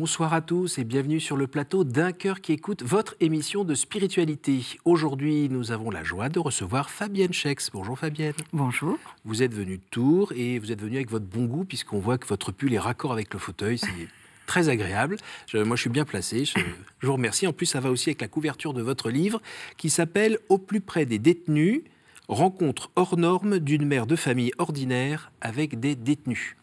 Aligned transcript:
Bonsoir 0.00 0.32
à 0.32 0.40
tous 0.40 0.78
et 0.78 0.84
bienvenue 0.84 1.20
sur 1.20 1.36
le 1.36 1.46
plateau 1.46 1.84
d'un 1.84 2.12
cœur 2.12 2.40
qui 2.40 2.54
écoute 2.54 2.82
votre 2.82 3.16
émission 3.20 3.64
de 3.64 3.74
spiritualité. 3.74 4.62
Aujourd'hui, 4.86 5.50
nous 5.50 5.72
avons 5.72 5.90
la 5.90 6.02
joie 6.02 6.30
de 6.30 6.38
recevoir 6.38 6.88
Fabienne 6.88 7.34
Schex. 7.34 7.68
Bonjour 7.70 7.98
Fabienne. 7.98 8.32
Bonjour. 8.54 8.96
Vous 9.26 9.42
êtes 9.42 9.52
venue 9.52 9.76
de 9.76 9.82
Tours 9.90 10.32
et 10.34 10.58
vous 10.58 10.72
êtes 10.72 10.80
venue 10.80 10.96
avec 10.96 11.10
votre 11.10 11.26
bon 11.26 11.44
goût 11.44 11.66
puisqu'on 11.66 11.98
voit 11.98 12.16
que 12.16 12.26
votre 12.26 12.50
pull 12.50 12.72
est 12.72 12.78
raccord 12.78 13.12
avec 13.12 13.30
le 13.34 13.38
fauteuil. 13.38 13.76
C'est 13.76 14.08
très 14.46 14.70
agréable. 14.70 15.18
moi, 15.52 15.76
je 15.76 15.82
suis 15.82 15.90
bien 15.90 16.06
placé. 16.06 16.46
Je, 16.46 16.58
je 17.00 17.06
vous 17.06 17.12
remercie. 17.12 17.46
En 17.46 17.52
plus, 17.52 17.66
ça 17.66 17.80
va 17.80 17.90
aussi 17.90 18.08
avec 18.08 18.22
la 18.22 18.28
couverture 18.28 18.72
de 18.72 18.80
votre 18.80 19.10
livre 19.10 19.42
qui 19.76 19.90
s'appelle 19.90 20.38
Au 20.48 20.56
plus 20.56 20.80
près 20.80 21.04
des 21.04 21.18
détenus, 21.18 21.82
rencontre 22.26 22.90
hors 22.96 23.18
norme 23.18 23.58
d'une 23.58 23.84
mère 23.84 24.06
de 24.06 24.16
famille 24.16 24.52
ordinaire 24.56 25.30
avec 25.42 25.78
des 25.78 25.94
détenus 25.94 26.56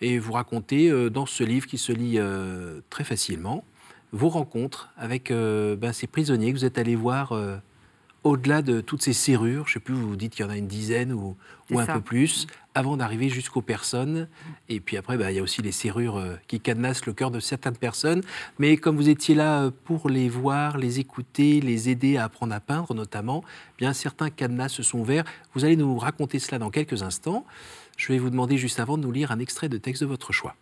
et 0.00 0.18
vous 0.18 0.32
racontez 0.32 0.90
euh, 0.90 1.10
dans 1.10 1.26
ce 1.26 1.44
livre 1.44 1.66
qui 1.66 1.78
se 1.78 1.92
lit 1.92 2.14
euh, 2.18 2.80
très 2.90 3.04
facilement 3.04 3.64
vos 4.12 4.28
rencontres 4.28 4.90
avec 4.96 5.30
euh, 5.30 5.76
ben, 5.76 5.92
ces 5.92 6.06
prisonniers 6.06 6.52
que 6.52 6.58
vous 6.58 6.64
êtes 6.64 6.78
allés 6.78 6.96
voir 6.96 7.32
au-delà 8.22 8.60
de 8.60 8.82
toutes 8.82 9.00
ces 9.02 9.14
serrures, 9.14 9.66
je 9.66 9.70
ne 9.70 9.74
sais 9.74 9.80
plus, 9.80 9.94
vous 9.94 10.16
dites 10.16 10.34
qu'il 10.34 10.44
y 10.44 10.48
en 10.48 10.50
a 10.50 10.56
une 10.56 10.66
dizaine 10.66 11.10
ou, 11.12 11.36
un 11.74 11.86
peu 11.86 12.02
plus, 12.02 12.46
avant 12.74 12.98
d'arriver 12.98 13.30
jusqu'aux 13.30 13.62
personnes. 13.62 14.28
Et 14.68 14.80
puis 14.80 14.98
après, 14.98 15.16
ben, 15.16 15.30
il 15.30 15.36
y 15.36 15.38
a 15.38 15.42
aussi 15.42 15.62
les 15.62 15.72
serrures 15.72 16.22
qui 16.46 16.60
cadenassent 16.60 17.06
le 17.06 17.14
cœur 17.14 17.30
de 17.30 17.40
certaines 17.40 17.76
personnes. 17.76 18.20
Mais 18.58 18.76
comme 18.76 18.96
vous 18.96 19.08
étiez 19.08 19.34
là 19.34 19.70
pour 19.84 20.10
les 20.10 20.28
voir, 20.28 20.76
les 20.76 20.98
écouter, 20.98 21.60
les 21.60 21.88
aider 21.88 22.18
à 22.18 22.24
apprendre 22.24 22.52
à 22.52 22.60
peindre 22.60 22.92
notamment, 22.94 23.42
bien 23.78 23.94
certains 23.94 24.28
cadenas 24.28 24.68
se 24.68 24.82
sont 24.82 24.98
ouverts. 24.98 25.24
Vous 25.54 25.64
allez 25.64 25.76
nous 25.76 25.96
raconter 25.96 26.40
cela 26.40 26.58
dans 26.58 26.70
quelques 26.70 27.02
instants. 27.02 27.46
Je 28.00 28.08
vais 28.08 28.18
vous 28.18 28.30
demander 28.30 28.56
juste 28.56 28.80
avant 28.80 28.96
de 28.96 29.02
nous 29.02 29.12
lire 29.12 29.30
un 29.30 29.38
extrait 29.38 29.68
de 29.68 29.76
texte 29.76 30.02
de 30.02 30.08
votre 30.08 30.32
choix. 30.32 30.56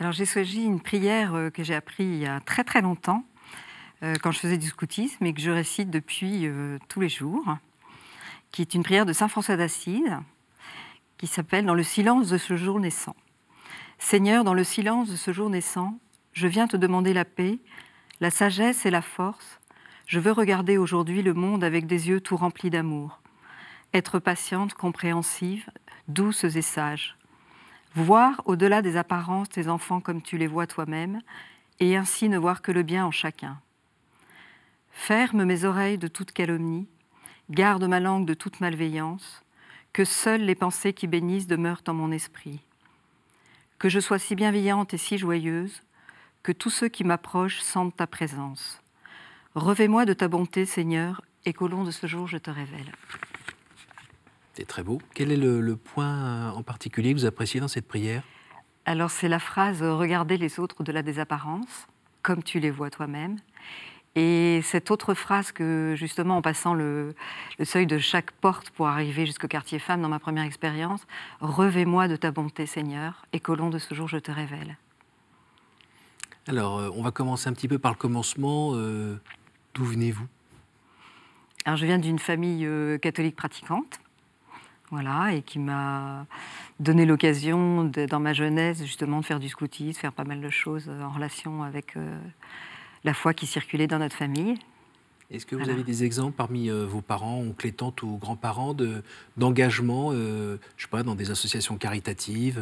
Alors 0.00 0.10
j'ai 0.10 0.26
choisi 0.26 0.64
une 0.64 0.80
prière 0.80 1.32
euh, 1.36 1.48
que 1.48 1.62
j'ai 1.62 1.76
appris 1.76 2.02
il 2.02 2.18
y 2.18 2.26
a 2.26 2.40
très 2.40 2.64
très 2.64 2.82
longtemps, 2.82 3.24
euh, 4.02 4.16
quand 4.20 4.32
je 4.32 4.40
faisais 4.40 4.58
du 4.58 4.66
scoutisme 4.66 5.24
et 5.24 5.32
que 5.32 5.40
je 5.40 5.52
récite 5.52 5.90
depuis 5.90 6.48
euh, 6.48 6.78
tous 6.88 7.00
les 7.00 7.08
jours, 7.08 7.56
qui 8.50 8.62
est 8.62 8.74
une 8.74 8.82
prière 8.82 9.06
de 9.06 9.12
Saint 9.12 9.28
François 9.28 9.56
d'Assise, 9.56 10.18
qui 11.18 11.28
s'appelle 11.28 11.66
Dans 11.66 11.74
le 11.74 11.84
silence 11.84 12.30
de 12.30 12.36
ce 12.36 12.56
jour 12.56 12.80
naissant. 12.80 13.14
Seigneur, 14.00 14.42
dans 14.42 14.54
le 14.54 14.64
silence 14.64 15.08
de 15.08 15.16
ce 15.16 15.32
jour 15.32 15.50
naissant, 15.50 16.00
je 16.32 16.48
viens 16.48 16.66
te 16.66 16.76
demander 16.76 17.12
la 17.12 17.24
paix, 17.24 17.60
la 18.18 18.32
sagesse 18.32 18.84
et 18.86 18.90
la 18.90 19.02
force. 19.02 19.60
Je 20.06 20.18
veux 20.18 20.32
regarder 20.32 20.78
aujourd'hui 20.78 21.22
le 21.22 21.32
monde 21.32 21.62
avec 21.62 21.86
des 21.86 22.08
yeux 22.08 22.20
tout 22.20 22.36
remplis 22.36 22.70
d'amour. 22.70 23.20
Être 23.92 24.18
patiente, 24.18 24.74
compréhensive, 24.74 25.68
douces 26.12 26.44
et 26.44 26.62
sages. 26.62 27.16
Voir 27.94 28.42
au-delà 28.44 28.82
des 28.82 28.96
apparences 28.96 29.48
tes 29.48 29.68
enfants 29.68 30.00
comme 30.00 30.22
tu 30.22 30.38
les 30.38 30.46
vois 30.46 30.66
toi-même, 30.66 31.20
et 31.80 31.96
ainsi 31.96 32.28
ne 32.28 32.38
voir 32.38 32.62
que 32.62 32.72
le 32.72 32.82
bien 32.82 33.06
en 33.06 33.10
chacun. 33.10 33.58
Ferme 34.90 35.44
mes 35.44 35.64
oreilles 35.64 35.98
de 35.98 36.08
toute 36.08 36.32
calomnie, 36.32 36.88
garde 37.48 37.84
ma 37.84 38.00
langue 38.00 38.26
de 38.26 38.34
toute 38.34 38.60
malveillance, 38.60 39.42
que 39.92 40.04
seules 40.04 40.44
les 40.44 40.54
pensées 40.54 40.92
qui 40.92 41.06
bénissent 41.06 41.46
demeurent 41.46 41.82
en 41.88 41.94
mon 41.94 42.12
esprit. 42.12 42.60
Que 43.78 43.88
je 43.88 43.98
sois 43.98 44.18
si 44.18 44.34
bienveillante 44.34 44.94
et 44.94 44.98
si 44.98 45.18
joyeuse, 45.18 45.82
que 46.42 46.52
tous 46.52 46.70
ceux 46.70 46.88
qui 46.88 47.02
m'approchent 47.02 47.60
sentent 47.60 47.96
ta 47.96 48.06
présence. 48.06 48.82
Revais-moi 49.54 50.04
de 50.04 50.12
ta 50.12 50.28
bonté, 50.28 50.64
Seigneur, 50.64 51.22
et 51.44 51.52
qu'au 51.52 51.66
long 51.66 51.84
de 51.84 51.90
ce 51.90 52.06
jour 52.06 52.28
je 52.28 52.38
te 52.38 52.50
révèle. 52.50 52.92
C'est 54.60 54.66
très 54.66 54.82
beau. 54.82 55.00
Quel 55.14 55.32
est 55.32 55.38
le, 55.38 55.74
point 55.74 56.04
euh, 56.04 56.50
en 56.50 56.62
particulier 56.62 57.14
que 57.14 57.18
vous 57.18 57.24
appréciez 57.24 57.60
dans 57.60 57.68
cette 57.68 57.88
prière? 57.88 58.22
Alors 58.84 59.10
c'est 59.10 59.26
la 59.26 59.38
phrase 59.38 59.82
euh, 59.82 59.94
Regardez 59.94 60.36
les 60.36 60.60
autres 60.60 60.82
de 60.82 60.92
la 60.92 61.00
désapparence, 61.00 61.86
comme 62.20 62.42
tu 62.42 62.60
les 62.60 62.70
vois 62.70 62.90
toi-même. 62.90 63.36
Et 64.16 64.60
cette 64.62 64.90
autre 64.90 65.14
phrase 65.14 65.50
que, 65.50 65.94
justement, 65.96 66.36
en 66.36 66.42
passant 66.42 66.74
le, 66.74 67.14
seuil 67.62 67.86
de 67.86 67.96
chaque 67.96 68.32
porte 68.32 68.68
pour 68.68 68.86
arriver 68.86 69.24
jusqu'au 69.24 69.48
quartier 69.48 69.78
femme 69.78 70.02
dans 70.02 70.10
ma 70.10 70.18
première 70.18 70.44
expérience, 70.44 71.06
Revais-moi 71.40 72.06
de 72.06 72.16
ta 72.16 72.30
bonté, 72.30 72.66
Seigneur, 72.66 73.24
et 73.32 73.40
qu'au 73.40 73.54
long 73.54 73.70
de 73.70 73.78
ce 73.78 73.94
jour, 73.94 74.08
je 74.08 74.18
te 74.18 74.30
révèle. 74.30 74.76
Alors, 76.48 76.80
euh, 76.80 76.90
on 76.94 77.02
va 77.02 77.12
commencer 77.12 77.48
un 77.48 77.54
petit 77.54 77.68
peu 77.68 77.78
par 77.78 77.92
le 77.92 77.96
commencement. 77.96 78.72
D'où 78.72 79.84
venez-vous? 79.86 80.26
Alors, 81.64 81.78
je 81.78 81.86
viens 81.86 81.98
d'une 81.98 82.18
famille 82.18 82.68
catholique 83.00 83.36
pratiquante 83.36 84.00
voilà, 84.90 85.34
et 85.34 85.42
qui 85.42 85.58
m'a 85.58 86.26
donné 86.80 87.06
l'occasion, 87.06 87.84
dans 87.84 88.20
ma 88.20 88.32
jeunesse, 88.32 88.82
justement, 88.82 89.20
de 89.20 89.24
faire 89.24 89.38
du 89.38 89.48
scoutisme, 89.48 90.00
faire 90.00 90.12
pas 90.12 90.24
mal 90.24 90.40
de 90.40 90.50
choses 90.50 90.86
euh, 90.88 91.02
en 91.02 91.10
relation 91.10 91.62
avec 91.62 91.96
euh, 91.96 92.18
la 93.04 93.14
foi 93.14 93.32
qui 93.32 93.46
circulait 93.46 93.86
dans 93.86 93.98
notre 93.98 94.16
famille. 94.16 94.58
Est-ce 95.30 95.46
que 95.46 95.54
vous 95.54 95.70
avez 95.70 95.84
des 95.84 96.02
exemples 96.02 96.34
parmi 96.36 96.70
euh, 96.70 96.86
vos 96.86 97.02
parents, 97.02 97.38
oncles 97.38 97.68
et 97.68 97.72
tantes 97.72 98.02
ou 98.02 98.16
grands-parents 98.16 98.74
d'engagement, 99.36 100.10
je 100.10 100.58
sais 100.76 100.88
pas, 100.90 101.04
dans 101.04 101.14
des 101.14 101.30
associations 101.30 101.76
caritatives, 101.76 102.60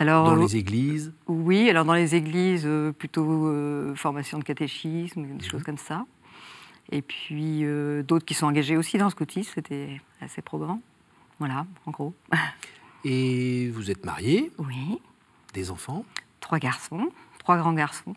dans 0.00 0.34
les 0.34 0.56
églises? 0.56 1.12
Oui, 1.28 1.70
alors 1.70 1.84
dans 1.84 1.94
les 1.94 2.16
églises, 2.16 2.68
plutôt 2.98 3.94
formation 3.94 4.40
de 4.40 4.44
catéchisme, 4.44 5.36
des 5.36 5.44
choses 5.44 5.62
comme 5.62 5.78
ça. 5.78 6.04
Et 6.90 7.00
puis 7.00 7.64
d'autres 8.02 8.24
qui 8.24 8.34
sont 8.34 8.46
engagés 8.46 8.76
aussi 8.76 8.98
dans 8.98 9.04
le 9.04 9.12
scoutisme, 9.12 9.52
c'était 9.54 10.00
assez 10.20 10.42
probant. 10.42 10.80
Voilà, 11.38 11.66
en 11.86 11.90
gros. 11.90 12.14
Et 13.04 13.70
vous 13.70 13.90
êtes 13.90 14.04
mariée 14.04 14.50
Oui. 14.58 15.00
Des 15.54 15.70
enfants 15.70 16.04
Trois 16.40 16.58
garçons, 16.58 17.10
trois 17.38 17.56
grands 17.58 17.72
garçons. 17.72 18.14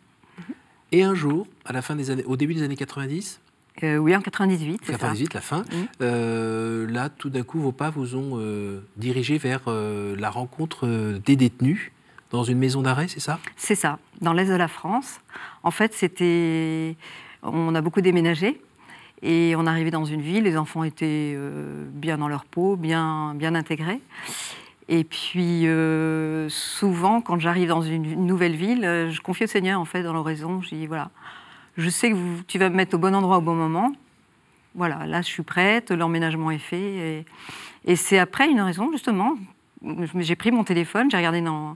Et 0.91 1.03
un 1.03 1.13
jour, 1.13 1.47
à 1.65 1.71
la 1.71 1.81
fin 1.81 1.95
des 1.95 2.09
années, 2.09 2.25
au 2.25 2.35
début 2.35 2.53
des 2.53 2.63
années 2.63 2.75
90 2.75 3.39
euh, 3.83 3.97
Oui, 3.97 4.15
en 4.15 4.21
98. 4.21 4.81
98, 4.81 5.33
la 5.33 5.41
fin. 5.41 5.63
Euh, 6.01 6.89
là, 6.89 7.09
tout 7.09 7.29
d'un 7.29 7.43
coup, 7.43 7.59
vos 7.59 7.71
pas 7.71 7.89
vous 7.89 8.15
ont 8.15 8.33
euh, 8.35 8.81
dirigé 8.97 9.37
vers 9.37 9.61
la 9.69 10.29
rencontre 10.29 10.87
des 11.23 11.35
détenus 11.35 11.91
dans 12.31 12.43
une 12.43 12.57
maison 12.57 12.81
d'arrêt, 12.81 13.07
c'est 13.07 13.19
ça? 13.19 13.39
C'est 13.57 13.75
ça, 13.75 13.99
dans 14.21 14.33
l'est 14.33 14.45
de 14.45 14.55
la 14.55 14.67
France. 14.67 15.19
En 15.63 15.71
fait, 15.71 15.93
c'était. 15.93 16.95
On 17.43 17.75
a 17.75 17.81
beaucoup 17.81 18.01
déménagé. 18.01 18.61
Et 19.23 19.53
on 19.55 19.67
arrivait 19.67 19.91
dans 19.91 20.05
une 20.05 20.21
ville, 20.21 20.43
les 20.43 20.57
enfants 20.57 20.83
étaient 20.83 21.33
euh, 21.35 21.85
bien 21.91 22.17
dans 22.17 22.27
leur 22.27 22.45
peau, 22.45 22.75
bien, 22.75 23.35
bien 23.35 23.53
intégrés. 23.53 24.01
Et 24.89 25.03
puis, 25.03 25.67
euh, 25.67 26.49
souvent, 26.49 27.21
quand 27.21 27.39
j'arrive 27.39 27.69
dans 27.69 27.81
une, 27.81 28.25
nouvelle 28.25 28.55
ville, 28.55 28.83
euh, 28.83 29.11
je 29.11 29.21
confie 29.21 29.43
au 29.43 29.47
Seigneur, 29.47 29.79
en 29.79 29.85
fait, 29.85 30.01
dans 30.01 30.13
l'oraison. 30.13 30.61
Je 30.61 30.69
dis, 30.69 30.87
voilà, 30.87 31.11
je 31.77 31.87
sais 31.87 32.11
que 32.11 32.41
tu 32.47 32.57
vas 32.57 32.69
me 32.69 32.75
mettre 32.75 32.95
au 32.95 32.97
bon 32.97 33.13
endroit 33.13 33.37
au 33.37 33.41
bon 33.41 33.55
moment. 33.55 33.91
Voilà, 34.73 35.05
là, 35.05 35.21
je 35.21 35.27
suis 35.27 35.43
prête, 35.43 35.91
l'emménagement 35.91 36.49
est 36.49 36.57
fait. 36.57 37.25
Et, 37.85 37.95
c'est 37.95 38.17
après 38.17 38.49
une 38.49 38.61
raison, 38.61 38.91
justement. 38.91 39.35
J'ai 40.15 40.35
pris 40.35 40.51
mon 40.51 40.63
téléphone, 40.63 41.09
j'ai 41.11 41.17
regardé 41.17 41.41
dans, 41.41 41.75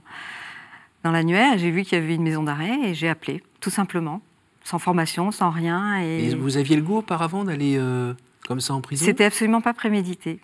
dans 1.04 1.10
l'annuaire, 1.10 1.58
j'ai 1.58 1.70
vu 1.70 1.82
qu'il 1.82 1.98
y 1.98 2.00
avait 2.00 2.14
une 2.14 2.22
maison 2.22 2.42
d'arrêt 2.42 2.78
et 2.84 2.94
j'ai 2.94 3.08
appelé, 3.08 3.42
tout 3.60 3.70
simplement 3.70 4.20
sans 4.66 4.80
formation, 4.80 5.30
sans 5.30 5.50
rien. 5.50 6.00
Et, 6.00 6.34
vous 6.34 6.56
aviez 6.56 6.74
le 6.74 6.82
goût 6.82 6.96
auparavant 6.98 7.44
d'aller 7.44 7.76
euh, 7.78 8.14
comme 8.46 8.60
ça 8.60 8.74
en 8.74 8.80
prison? 8.80 9.04
C'était 9.04 9.24
absolument 9.24 9.60
pas 9.60 9.72
prémédité. 9.72 10.40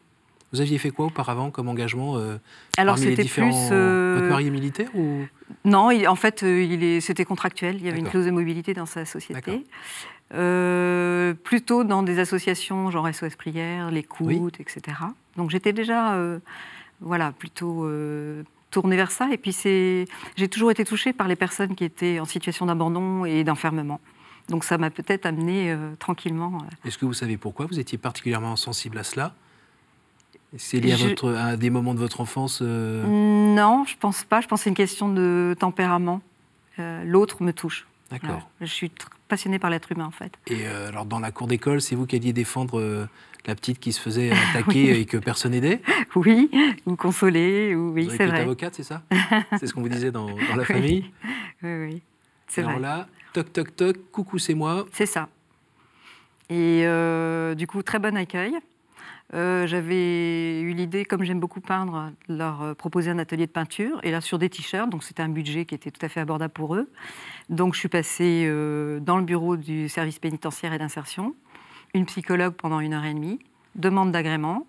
Vous 0.52 0.60
aviez 0.60 0.78
fait 0.78 0.90
quoi 0.90 1.06
auparavant 1.06 1.50
comme 1.50 1.68
engagement 1.68 2.18
euh, 2.18 2.36
Alors 2.76 2.98
c'était 2.98 3.24
plus 3.24 3.54
euh, 3.72 4.18
votre 4.18 4.28
mari 4.28 4.46
est 4.46 4.50
militaire 4.50 4.88
ou? 4.94 5.22
Non, 5.64 5.88
en 6.06 6.14
fait, 6.14 6.42
il 6.42 6.84
est... 6.84 7.00
c'était 7.00 7.24
contractuel. 7.24 7.76
Il 7.76 7.86
y 7.86 7.88
avait 7.88 7.98
une 7.98 8.08
clause 8.08 8.26
de 8.26 8.30
mobilité 8.30 8.74
dans 8.74 8.86
sa 8.86 9.04
société. 9.04 9.64
plutôt 11.42 11.84
dans 11.84 12.02
des 12.02 12.18
associations 12.20 12.90
genre 12.90 13.12
SOS 13.12 13.34
Prière, 13.36 13.90
l'écoute, 13.90 14.60
etc. 14.60 14.98
Donc 15.36 15.50
j'étais 15.50 15.72
déjà, 15.72 16.16
voilà, 17.00 17.32
plutôt 17.32 17.88
tournée 18.70 18.96
vers 18.96 19.10
ça. 19.10 19.30
Et 19.32 19.36
puis 19.36 19.56
j'ai 20.36 20.48
toujours 20.48 20.70
été 20.70 20.84
touchée 20.84 21.12
par 21.12 21.26
les 21.26 21.36
personnes 21.36 21.74
qui 21.74 21.84
étaient 21.84 22.20
en 22.20 22.24
situation 22.24 22.66
d'abandon 22.66 23.24
et 23.24 23.42
d'enfermement. 23.42 24.00
Donc 24.48 24.64
ça 24.64 24.78
m'a 24.78 24.90
peut-être 24.90 25.26
amené 25.26 25.70
euh, 25.70 25.94
tranquillement. 25.98 26.58
Euh. 26.62 26.88
Est-ce 26.88 26.98
que 26.98 27.04
vous 27.04 27.14
savez 27.14 27.36
pourquoi 27.36 27.66
vous 27.66 27.78
étiez 27.78 27.98
particulièrement 27.98 28.56
sensible 28.56 28.98
à 28.98 29.04
cela? 29.04 29.34
C'est 30.58 30.80
lié 30.80 30.92
à, 30.92 30.96
votre, 30.96 31.32
à, 31.32 31.56
des 31.56 31.70
moments 31.70 31.94
de 31.94 31.98
votre 31.98 32.20
enfance 32.20 32.60
euh? 32.60 33.06
Non, 33.06 33.84
je 33.86 33.96
pense 33.96 34.24
pas. 34.24 34.42
Je 34.42 34.48
pense 34.48 34.60
que 34.60 34.64
c'est 34.64 34.70
une 34.70 34.76
question 34.76 35.08
de 35.08 35.56
tempérament. 35.58 36.20
L'autre 37.04 37.42
me 37.42 37.52
touche. 37.52 37.86
D'accord. 38.10 38.50
Je 38.60 38.66
suis 38.66 38.90
passionnée 39.28 39.58
par 39.58 39.70
l'être 39.70 39.92
humain 39.92 40.04
en 40.04 40.10
fait. 40.10 40.32
Et 40.48 40.66
alors 40.66 41.06
dans 41.06 41.20
la 41.20 41.30
cour 41.30 41.46
d'école, 41.46 41.80
c'est 41.80 41.94
vous 41.94 42.06
qui 42.06 42.16
alliez 42.16 42.34
défendre 42.34 43.08
la 43.46 43.54
petite 43.54 43.78
qui 43.78 43.92
se 43.92 44.00
faisait 44.00 44.30
attaquer 44.50 45.00
et 45.00 45.04
que 45.04 45.16
personne 45.16 45.52
n'aidait? 45.52 45.80
Oui, 46.14 46.50
ou 46.86 46.96
consoler, 46.96 47.74
ou 47.74 47.92
oui, 47.92 48.08
c'est 48.10 48.26
vrai. 48.26 48.40
avocate, 48.40 48.74
c'est 48.74 48.82
ça? 48.82 49.02
C'est 49.58 49.66
ce 49.66 49.74
qu'on 49.74 49.82
vous 49.82 49.88
disait 49.88 50.10
dans, 50.10 50.28
la 50.56 50.64
famille? 50.64 51.10
Oui, 51.62 51.70
oui, 51.86 52.02
c'est 52.48 52.62
vrai. 52.62 52.72
Alors 52.72 52.82
là, 52.82 53.06
toc, 53.32 53.52
toc, 53.52 53.76
toc, 53.76 53.96
coucou, 54.10 54.38
c'est 54.38 54.54
moi. 54.54 54.86
C'est 54.92 55.06
ça. 55.06 55.28
Et 56.50 56.82
euh, 56.84 57.54
du 57.54 57.66
coup, 57.66 57.82
très 57.82 57.98
bon 57.98 58.16
accueil. 58.16 58.56
euh, 59.34 59.66
j'avais 59.66 60.60
eu 60.60 60.74
l'idée, 60.74 61.06
comme 61.06 61.24
j'aime 61.24 61.40
beaucoup 61.40 61.62
peindre, 61.62 62.12
de 62.28 62.36
leur 62.36 62.62
euh, 62.62 62.74
proposer 62.74 63.10
un 63.10 63.18
atelier 63.18 63.46
de 63.46 63.50
peinture, 63.50 63.98
et 64.02 64.10
là 64.10 64.20
sur 64.20 64.38
des 64.38 64.50
t-shirts, 64.50 64.90
donc 64.90 65.02
c'était 65.02 65.22
un 65.22 65.30
budget 65.30 65.64
qui 65.64 65.74
était 65.74 65.90
tout 65.90 66.04
à 66.04 66.10
fait 66.10 66.20
abordable 66.20 66.52
pour 66.52 66.74
eux. 66.74 66.90
Donc 67.48 67.72
je 67.74 67.78
suis 67.78 67.88
passée 67.88 68.46
dans 69.00 69.16
le 69.16 69.24
bureau 69.24 69.56
du 69.56 69.88
service 69.88 70.18
pénitentiaire 70.18 70.74
et 70.74 70.78
d'insertion, 70.78 71.34
une 71.94 72.04
psychologue 72.04 72.54
pendant 72.54 72.80
une 72.80 72.92
heure 72.92 73.04
et 73.04 73.14
demie, 73.14 73.38
demande 73.74 74.12
d'agrément, 74.12 74.66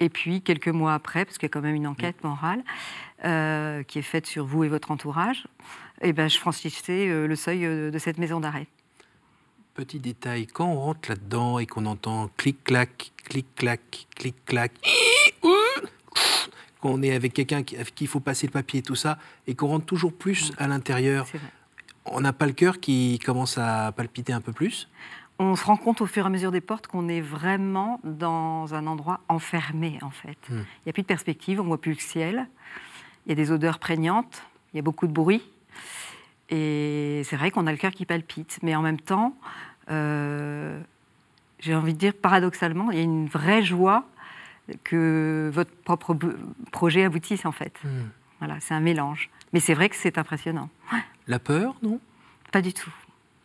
et 0.00 0.08
puis 0.08 0.42
quelques 0.42 0.68
mois 0.68 0.94
après, 0.94 1.24
parce 1.24 1.38
qu'il 1.38 1.46
y 1.46 1.50
a 1.50 1.52
quand 1.52 1.60
même 1.60 1.76
une 1.76 1.86
enquête 1.86 2.22
morale 2.24 2.64
qui 3.86 3.98
est 3.98 4.02
faite 4.02 4.26
sur 4.26 4.44
vous 4.44 4.64
et 4.64 4.68
votre 4.68 4.90
entourage, 4.90 5.46
eh 6.02 6.12
ben, 6.12 6.28
je 6.28 6.38
franchissais 6.38 7.06
le 7.06 7.36
seuil 7.36 7.60
de 7.60 7.98
cette 7.98 8.18
maison 8.18 8.40
d'arrêt. 8.40 8.66
Petit 9.74 10.00
détail, 10.00 10.46
quand 10.46 10.66
on 10.66 10.80
rentre 10.80 11.08
là-dedans 11.08 11.58
et 11.58 11.66
qu'on 11.66 11.86
entend 11.86 12.30
clic-clac, 12.36 13.12
clic-clac, 13.24 14.06
clic-clac, 14.16 14.72
qu'on 16.80 17.02
est 17.02 17.12
avec 17.12 17.32
quelqu'un 17.32 17.62
qui, 17.62 17.76
qu'il 17.94 18.08
faut 18.08 18.20
passer 18.20 18.46
le 18.46 18.52
papier 18.52 18.80
et 18.80 18.82
tout 18.82 18.94
ça, 18.94 19.18
et 19.46 19.54
qu'on 19.54 19.68
rentre 19.68 19.86
toujours 19.86 20.12
plus 20.12 20.52
à 20.58 20.66
l'intérieur, 20.66 21.26
on 22.06 22.20
n'a 22.20 22.32
pas 22.32 22.46
le 22.46 22.52
cœur 22.52 22.80
qui 22.80 23.18
commence 23.24 23.58
à 23.58 23.92
palpiter 23.92 24.32
un 24.32 24.40
peu 24.40 24.52
plus? 24.52 24.88
On 25.38 25.54
se 25.54 25.64
rend 25.64 25.76
compte 25.76 26.00
au 26.00 26.06
fur 26.06 26.24
et 26.24 26.26
à 26.26 26.30
mesure 26.30 26.50
des 26.50 26.60
portes 26.60 26.88
qu'on 26.88 27.08
est 27.08 27.20
vraiment 27.20 28.00
dans 28.02 28.74
un 28.74 28.88
endroit 28.88 29.20
enfermé, 29.28 29.98
en 30.02 30.10
fait. 30.10 30.38
Hmm. 30.48 30.58
Il 30.58 30.86
n'y 30.86 30.90
a 30.90 30.92
plus 30.92 31.02
de 31.02 31.06
perspective, 31.06 31.60
on 31.60 31.62
ne 31.62 31.68
voit 31.68 31.80
plus 31.80 31.92
le 31.92 32.00
ciel, 32.00 32.48
il 33.26 33.28
y 33.28 33.32
a 33.32 33.36
des 33.36 33.52
odeurs 33.52 33.78
prégnantes, 33.78 34.42
il 34.72 34.78
y 34.78 34.80
a 34.80 34.82
beaucoup 34.82 35.06
de 35.06 35.12
bruit. 35.12 35.42
Et 36.50 37.22
c'est 37.24 37.36
vrai 37.36 37.50
qu'on 37.50 37.66
a 37.66 37.72
le 37.72 37.78
cœur 37.78 37.92
qui 37.92 38.06
palpite, 38.06 38.58
mais 38.62 38.74
en 38.74 38.82
même 38.82 39.00
temps, 39.00 39.36
euh, 39.90 40.80
j'ai 41.60 41.74
envie 41.74 41.94
de 41.94 41.98
dire 41.98 42.14
paradoxalement, 42.14 42.90
il 42.90 42.98
y 42.98 43.00
a 43.00 43.04
une 43.04 43.26
vraie 43.26 43.62
joie 43.62 44.04
que 44.84 45.50
votre 45.52 45.70
propre 45.70 46.16
projet 46.72 47.04
aboutisse 47.04 47.44
en 47.46 47.52
fait. 47.52 47.72
Hmm. 47.84 48.08
Voilà, 48.38 48.60
c'est 48.60 48.74
un 48.74 48.80
mélange. 48.80 49.30
Mais 49.52 49.60
c'est 49.60 49.74
vrai 49.74 49.88
que 49.88 49.96
c'est 49.96 50.18
impressionnant. 50.18 50.68
La 51.26 51.38
peur, 51.38 51.74
non? 51.82 52.00
Pas 52.52 52.62
du 52.62 52.72
tout. 52.72 52.92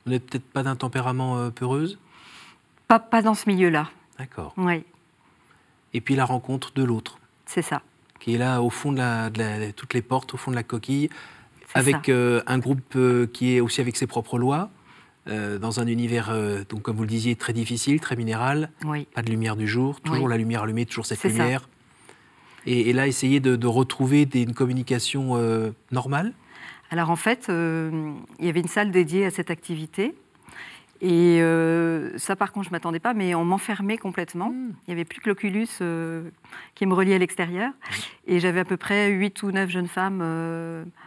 Vous 0.06 0.12
n'êtes 0.12 0.26
peut-être 0.26 0.46
pas 0.46 0.64
d'un 0.64 0.76
tempérament 0.76 1.38
euh, 1.38 1.50
peureuse? 1.50 1.98
Pas, 2.88 3.00
pas 3.00 3.22
dans 3.22 3.34
ce 3.34 3.50
milieu-là. 3.50 3.90
D'accord. 4.20 4.54
Oui. 4.58 4.84
Et 5.94 6.02
puis 6.02 6.16
la 6.16 6.26
rencontre 6.26 6.74
de 6.74 6.84
l'autre. 6.84 7.20
C'est 7.46 7.62
ça. 7.62 7.82
Qui 8.20 8.36
est 8.36 8.38
là 8.38 8.62
au 8.62 8.70
fond 8.70 8.92
de, 8.92 8.98
la, 8.98 9.30
de 9.30 9.72
toutes 9.72 9.94
les 9.94 10.02
portes, 10.02 10.34
au 10.34 10.38
fond 10.38 10.52
de 10.52 10.56
la 10.56 10.64
coquille, 10.64 11.10
avec 11.74 12.10
euh, 12.10 12.42
un 12.48 12.60
groupe 12.60 12.96
euh, 12.96 13.28
qui 13.28 13.56
est 13.56 13.60
aussi 13.60 13.82
avec 13.82 13.98
ses 13.98 14.08
propres 14.08 14.38
lois, 14.38 14.70
euh, 15.28 15.58
dans 15.58 15.80
un 15.80 15.88
univers, 15.88 16.36
donc 16.70 16.82
comme 16.82 16.98
vous 16.98 17.04
le 17.04 17.10
disiez, 17.10 17.36
très 17.36 17.54
difficile, 17.54 18.00
très 18.00 18.16
minéral, 18.16 18.72
pas 19.14 19.22
de 19.22 19.30
lumière 19.30 19.56
du 19.56 19.68
jour, 19.68 20.02
toujours 20.02 20.28
la 20.28 20.38
lumière 20.38 20.64
allumée, 20.64 20.86
toujours 20.86 21.06
cette 21.06 21.24
lumière. 21.24 21.70
Et, 22.66 22.94
là, 22.94 23.08
essayer 23.08 23.40
de, 23.40 23.68
retrouver 23.68 24.26
des, 24.26 24.42
une 24.44 24.54
communication 24.54 25.38
normale 25.92 26.34
Alors 26.92 27.10
en 27.10 27.16
fait, 27.16 27.46
il 27.50 28.46
y 28.46 28.50
avait 28.50 28.60
une 28.60 28.68
salle 28.68 28.92
dédiée 28.92 29.26
à 29.26 29.32
cette 29.32 29.50
activité. 29.50 30.14
Et 31.00 31.42
ça, 32.18 32.36
par 32.36 32.52
contre, 32.52 32.66
je 32.66 32.70
ne 32.70 32.74
m'attendais 32.74 33.00
pas, 33.00 33.14
mais 33.14 33.34
on 33.34 33.46
m'enfermait 33.46 33.98
complètement. 33.98 34.50
Hmm. 34.50 34.74
Il 34.88 34.90
n'y 34.90 34.94
avait 34.94 35.06
plus 35.06 35.22
que 35.22 35.30
l'Oculus 35.30 35.70
qui 36.76 36.86
me 36.86 36.94
reliait 36.94 37.16
à 37.16 37.20
l'extérieur. 37.20 37.72
Et 38.28 38.42
j'avais 38.42 38.60
à 38.60 38.66
peu 38.66 38.76
près 38.76 39.10
8 39.10 39.42
ou 39.44 39.52
9 39.52 39.70
jeunes 39.70 39.88
femmes 39.88 40.22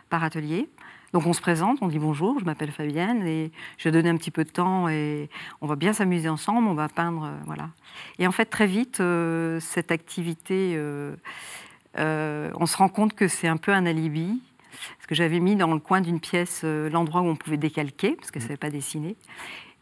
par 0.08 0.24
atelier. 0.24 0.68
Donc 1.12 1.26
on 1.26 1.32
se 1.32 1.40
présente, 1.40 1.78
on 1.80 1.88
dit 1.88 1.98
bonjour, 1.98 2.38
je 2.40 2.44
m'appelle 2.44 2.72
Fabienne 2.72 3.26
et 3.26 3.50
je 3.78 3.84
vais 3.84 3.92
donner 3.92 4.10
un 4.10 4.16
petit 4.16 4.30
peu 4.30 4.44
de 4.44 4.50
temps 4.50 4.88
et 4.88 5.30
on 5.60 5.66
va 5.66 5.76
bien 5.76 5.92
s'amuser 5.92 6.28
ensemble, 6.28 6.68
on 6.68 6.74
va 6.74 6.88
peindre, 6.88 7.24
euh, 7.24 7.36
voilà. 7.46 7.70
Et 8.18 8.26
en 8.26 8.32
fait 8.32 8.46
très 8.46 8.66
vite 8.66 9.00
euh, 9.00 9.60
cette 9.60 9.92
activité, 9.92 10.74
euh, 10.76 12.50
on 12.54 12.66
se 12.66 12.76
rend 12.76 12.88
compte 12.88 13.14
que 13.14 13.28
c'est 13.28 13.48
un 13.48 13.56
peu 13.56 13.72
un 13.72 13.86
alibi, 13.86 14.42
parce 14.70 15.06
que 15.06 15.14
j'avais 15.14 15.40
mis 15.40 15.56
dans 15.56 15.72
le 15.72 15.78
coin 15.78 16.00
d'une 16.00 16.20
pièce 16.20 16.64
l'endroit 16.64 17.22
où 17.22 17.26
on 17.26 17.36
pouvait 17.36 17.56
décalquer, 17.56 18.16
parce 18.16 18.30
que 18.30 18.40
ça 18.40 18.50
ne 18.50 18.56
pas 18.56 18.68
dessiner, 18.68 19.16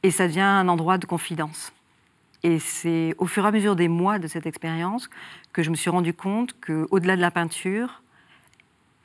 et 0.05 0.13
ça 0.13 0.29
devient 0.29 0.41
un 0.41 0.69
endroit 0.69 0.99
de 0.99 1.07
confidence. 1.07 1.73
Et 2.45 2.59
c'est 2.59 3.15
au 3.19 3.27
fur 3.27 3.45
et 3.45 3.49
à 3.49 3.51
mesure 3.51 3.75
des 3.75 3.89
mois 3.89 4.19
de 4.21 4.29
cette 4.29 4.47
expérience 4.47 5.09
que 5.53 5.63
je 5.63 5.71
me 5.71 5.75
suis 5.75 5.91
rendu 5.91 6.13
compte 6.13 6.55
qu'au-delà 6.61 7.17
de 7.17 7.23
la 7.23 7.31
peinture, 7.31 8.04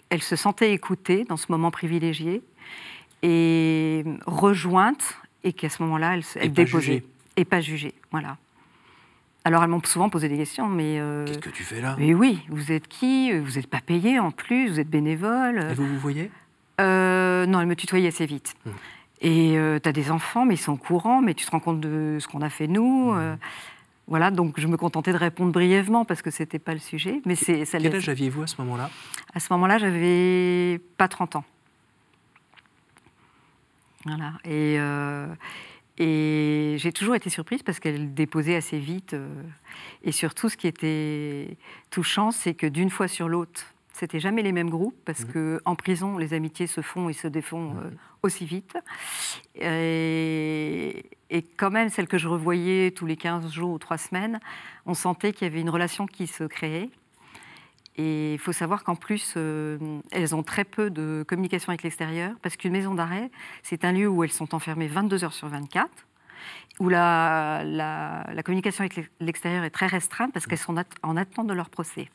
elle 0.09 0.21
se 0.21 0.35
sentait 0.35 0.73
écoutée 0.73 1.23
dans 1.25 1.37
ce 1.37 1.51
moment 1.51 1.71
privilégié 1.71 2.41
et 3.21 4.03
rejointe, 4.25 5.17
et 5.43 5.53
qu'à 5.53 5.69
ce 5.69 5.83
moment-là, 5.83 6.15
elle, 6.15 6.23
elle 6.35 6.53
déposait. 6.53 7.03
Et 7.37 7.45
pas 7.45 7.61
jugée, 7.61 7.93
voilà. 8.11 8.37
Alors 9.45 9.63
elles 9.63 9.69
m'ont 9.69 9.81
souvent 9.83 10.09
posé 10.09 10.27
des 10.27 10.37
questions, 10.37 10.67
mais... 10.67 10.99
Euh, 10.99 11.25
Qu'est-ce 11.25 11.39
que 11.39 11.49
tu 11.49 11.63
fais 11.63 11.79
là? 11.79 11.95
Mais 11.97 12.13
oui, 12.13 12.41
vous 12.49 12.71
êtes 12.71 12.87
qui? 12.87 13.31
Vous 13.37 13.51
n'êtes 13.51 13.67
pas 13.67 13.79
payé 13.81 14.19
en 14.19 14.31
plus, 14.31 14.69
vous 14.69 14.79
êtes 14.79 14.89
bénévole? 14.89 15.65
Et 15.71 15.73
vous 15.73 15.87
vous 15.87 15.99
voyez? 15.99 16.29
Euh, 16.81 17.45
Non, 17.45 17.61
elle 17.61 17.67
me 17.67 17.75
tutoyait 17.75 18.09
assez 18.09 18.25
vite. 18.25 18.55
Hum. 18.65 18.73
Et 19.21 19.57
euh, 19.57 19.79
tu 19.81 19.89
as 19.89 19.91
des 19.91 20.11
enfants, 20.11 20.45
mais 20.45 20.55
ils 20.55 20.59
sont 20.59 20.73
au 20.73 20.77
courant, 20.77 21.21
mais 21.21 21.33
tu 21.33 21.45
te 21.45 21.51
rends 21.51 21.59
compte 21.59 21.81
de 21.81 22.17
ce 22.19 22.27
qu'on 22.27 22.41
a 22.41 22.49
fait 22.49 22.67
nous. 22.67 23.11
Hum. 23.11 23.37
Voilà, 24.09 24.31
donc 24.31 24.59
je 24.59 24.65
me 24.65 24.75
contentais 24.75 25.13
de 25.13 25.17
répondre 25.17 25.51
brièvement 25.51 26.03
parce 26.03 26.23
que 26.23 26.31
ce 26.31 26.41
n'était 26.41 26.57
pas 26.57 26.73
le 26.73 26.79
sujet. 26.79 27.21
Mais 27.25 27.35
c'est, 27.35 27.63
ça 27.65 27.77
Quel 27.77 27.95
âge 27.95 28.09
aviez-vous 28.09 28.41
à 28.41 28.47
ce 28.47 28.55
moment-là? 28.59 28.89
À 29.35 29.39
ce 29.39 29.53
moment-là, 29.53 29.77
j'avais 29.77 30.81
pas 30.97 31.07
30 31.07 31.35
ans. 31.35 31.45
Voilà. 34.05 34.33
Et, 34.45 34.77
euh, 34.79 35.27
et 35.99 36.77
j'ai 36.79 36.91
toujours 36.91 37.13
été 37.13 37.29
surprise 37.29 37.61
parce 37.61 37.79
qu'elle 37.79 38.15
déposait 38.15 38.55
assez 38.55 38.79
vite. 38.79 39.13
Euh, 39.13 39.27
et 40.03 40.11
surtout, 40.11 40.49
ce 40.49 40.57
qui 40.57 40.65
était 40.65 41.55
touchant, 41.91 42.31
c'est 42.31 42.55
que 42.55 42.65
d'une 42.65 42.89
fois 42.89 43.07
sur 43.07 43.29
l'autre, 43.29 43.61
c'était 43.99 44.21
jamais 44.21 44.41
les 44.43 44.53
mêmes 44.53 44.69
groupes 44.69 44.95
parce 45.03 45.25
qu'en 45.25 45.29
mmh. 45.29 45.33
que 45.33 45.61
en 45.65 45.75
prison, 45.75 46.17
les 46.17 46.33
amitiés 46.33 46.67
se 46.67 46.81
font 46.81 47.09
et 47.09 47.13
se 47.13 47.27
défont 47.27 47.73
mmh. 47.73 47.77
euh, 47.79 47.89
aussi 48.23 48.45
vite. 48.45 48.77
Et, 49.55 51.05
quand 51.57 51.69
même, 51.69 51.89
celles 51.89 52.07
que 52.07 52.17
je 52.17 52.27
revoyais 52.27 52.91
tous 52.91 53.05
les 53.05 53.17
15 53.17 53.51
jours 53.51 53.71
ou 53.71 53.77
3 53.77 53.97
semaines, 53.97 54.39
on 54.85 54.93
sentait 54.93 55.33
qu'il 55.33 55.47
y 55.47 55.51
avait 55.51 55.59
une 55.59 55.69
relation 55.69 56.05
qui 56.05 56.27
se 56.27 56.45
créait. 56.45 56.89
Et 57.97 58.33
il 58.33 58.39
faut 58.39 58.53
savoir 58.53 58.85
qu'en 58.85 58.95
plus, 58.95 59.33
euh, 59.35 59.77
elles 60.11 60.33
ont 60.33 60.43
très 60.43 60.63
peu 60.63 60.89
de 60.89 61.25
communication 61.27 61.69
avec 61.69 61.83
l'extérieur, 61.83 62.31
parce 62.41 62.55
qu'une 62.55 62.71
maison 62.71 62.95
d'arrêt, 62.95 63.29
c'est 63.61 63.83
un 63.83 63.91
lieu 63.91 64.07
où 64.07 64.23
elles 64.23 64.31
sont 64.31 64.55
enfermées 64.55 64.87
22 64.87 65.25
heures 65.25 65.33
sur 65.33 65.49
24, 65.49 65.89
où 66.79 66.87
la, 66.87 67.63
la, 67.65 68.43
communication 68.43 68.85
avec 68.85 69.11
l'extérieur 69.19 69.65
est 69.65 69.69
très 69.69 69.87
restreinte, 69.87 70.31
parce 70.31 70.47
qu'elles 70.47 70.57
sont 70.57 70.81
en 71.03 71.17
attente 71.17 71.47
de 71.47 71.53
leur 71.53 71.69
procès. 71.69 72.09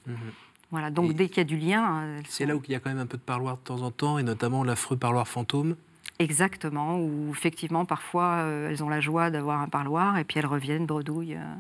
Voilà, 0.75 0.91
donc 0.91 1.13
dès 1.13 1.29
qu'il 1.29 1.37
y 1.37 1.41
a 1.41 1.45
du 1.45 1.57
lien. 1.57 2.03
Euh, 2.03 2.21
c'est 2.29 2.47
là 2.47 2.57
où 2.57 2.63
il 2.67 2.73
y 2.73 2.75
a 2.75 2.81
quand 2.81 2.91
même 2.91 2.99
un 2.99 3.07
peu 3.07 3.17
de 3.17 3.23
parloir 3.23 3.59
de 3.59 3.63
temps 3.63 3.83
en 3.83 3.93
temps, 3.93 4.19
et 4.19 4.25
notamment 4.25 4.65
l'affreux 4.65 4.97
parloir 4.97 5.29
fantôme. 5.29 5.77
Exactement, 6.19 6.99
où 6.99 7.31
effectivement 7.31 7.85
parfois 7.85 8.39
euh, 8.39 8.71
elles 8.71 8.83
ont 8.83 8.89
la 8.89 9.01
joie 9.01 9.31
d'avoir 9.31 9.61
un 9.61 9.69
parloir 9.69 10.19
et 10.19 10.25
puis 10.25 10.41
elles 10.41 10.47
reviennent 10.47 10.85
bredouilles, 10.85 11.37
euh, 11.37 11.55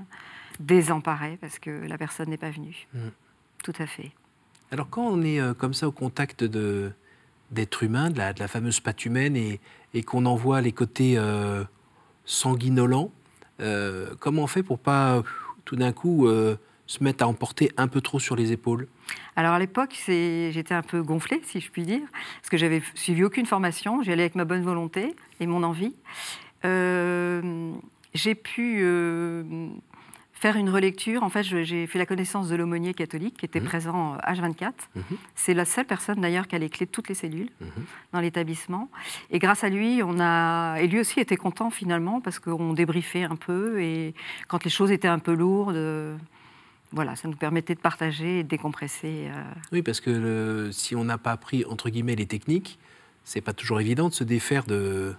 désemparées 0.58 1.38
parce 1.40 1.60
que 1.60 1.70
la 1.70 1.96
personne 1.96 2.28
n'est 2.28 2.38
pas 2.38 2.50
venue. 2.50 2.88
Mm. 2.92 2.98
Tout 3.62 3.74
à 3.78 3.86
fait. 3.86 4.10
Alors 4.72 4.90
quand 4.90 5.06
on 5.06 5.22
est 5.22 5.38
comme 5.58 5.74
ça 5.74 5.86
au 5.86 5.92
contact 5.92 6.42
de, 6.42 6.90
d'êtres 7.52 7.84
humains, 7.84 8.10
de 8.10 8.18
la, 8.18 8.32
de 8.32 8.40
la, 8.40 8.48
fameuse 8.48 8.80
patte 8.80 9.04
humaine, 9.04 9.36
et, 9.36 9.60
et 9.94 10.02
qu'on 10.02 10.26
en 10.26 10.34
voit 10.34 10.60
les 10.60 10.72
côtés 10.72 11.16
sanguinolents, 12.24 13.12
comment 14.18 14.42
on 14.42 14.46
fait 14.48 14.64
pour 14.64 14.80
pas 14.80 15.22
tout 15.64 15.76
d'un 15.76 15.92
coup 15.92 16.28
se 16.86 17.02
mettent 17.02 17.22
à 17.22 17.28
emporter 17.28 17.70
un 17.76 17.88
peu 17.88 18.00
trop 18.00 18.18
sur 18.18 18.36
les 18.36 18.52
épaules 18.52 18.88
Alors 19.36 19.52
à 19.52 19.58
l'époque, 19.58 19.94
j'étais 20.06 20.74
un 20.74 20.82
peu 20.82 21.02
gonflée, 21.02 21.40
si 21.44 21.60
je 21.60 21.70
puis 21.70 21.82
dire, 21.82 22.02
parce 22.40 22.50
que 22.50 22.56
j'avais 22.56 22.82
suivi 22.94 23.24
aucune 23.24 23.46
formation, 23.46 24.02
j'y 24.02 24.12
allais 24.12 24.24
avec 24.24 24.34
ma 24.34 24.44
bonne 24.44 24.62
volonté 24.62 25.14
et 25.40 25.46
mon 25.46 25.62
envie. 25.62 25.94
Euh, 26.64 27.72
j'ai 28.14 28.34
pu 28.34 28.80
euh, 28.82 29.42
faire 30.32 30.56
une 30.56 30.70
relecture. 30.70 31.22
En 31.22 31.28
fait, 31.28 31.42
j'ai 31.42 31.86
fait 31.86 31.98
la 31.98 32.06
connaissance 32.06 32.48
de 32.48 32.56
l'aumônier 32.56 32.94
catholique 32.94 33.38
qui 33.38 33.44
était 33.44 33.60
mmh. 33.60 33.64
présent 33.64 34.16
H24. 34.18 34.72
Mmh. 34.94 35.00
C'est 35.34 35.54
la 35.54 35.64
seule 35.64 35.84
personne 35.84 36.20
d'ailleurs 36.20 36.46
qui 36.46 36.54
a 36.54 36.58
les 36.58 36.70
clés 36.70 36.86
de 36.86 36.90
toutes 36.90 37.08
les 37.08 37.14
cellules 37.14 37.50
mmh. 37.60 37.66
dans 38.12 38.20
l'établissement. 38.20 38.90
Et 39.30 39.38
grâce 39.38 39.64
à 39.64 39.68
lui, 39.68 40.02
on 40.02 40.20
a. 40.20 40.76
Et 40.80 40.86
lui 40.86 41.00
aussi 41.00 41.20
était 41.20 41.36
content 41.36 41.70
finalement 41.70 42.20
parce 42.20 42.38
qu'on 42.38 42.72
débriefait 42.72 43.24
un 43.24 43.36
peu 43.36 43.80
et 43.82 44.14
quand 44.48 44.64
les 44.64 44.70
choses 44.70 44.90
étaient 44.90 45.08
un 45.08 45.18
peu 45.18 45.34
lourdes 45.34 46.18
voilà, 46.94 47.16
ça 47.16 47.28
nous 47.28 47.36
permettait 47.36 47.74
de 47.74 47.80
partager 47.80 48.40
et 48.40 48.42
de 48.42 48.48
décompresser. 48.48 49.28
Euh. 49.28 49.42
Oui, 49.72 49.82
parce 49.82 50.00
que 50.00 50.70
si 50.72 50.94
on 50.94 51.04
n'a 51.04 51.18
pas 51.18 51.32
appris, 51.32 51.64
entre 51.64 51.90
guillemets, 51.90 52.14
les 52.14 52.26
techniques, 52.26 52.78
c'est 53.24 53.40
pas 53.40 53.52
toujours 53.52 53.80
évident 53.80 54.08
de 54.08 54.14
se 54.14 54.24
défaire 54.24 54.64
de, 54.64 55.14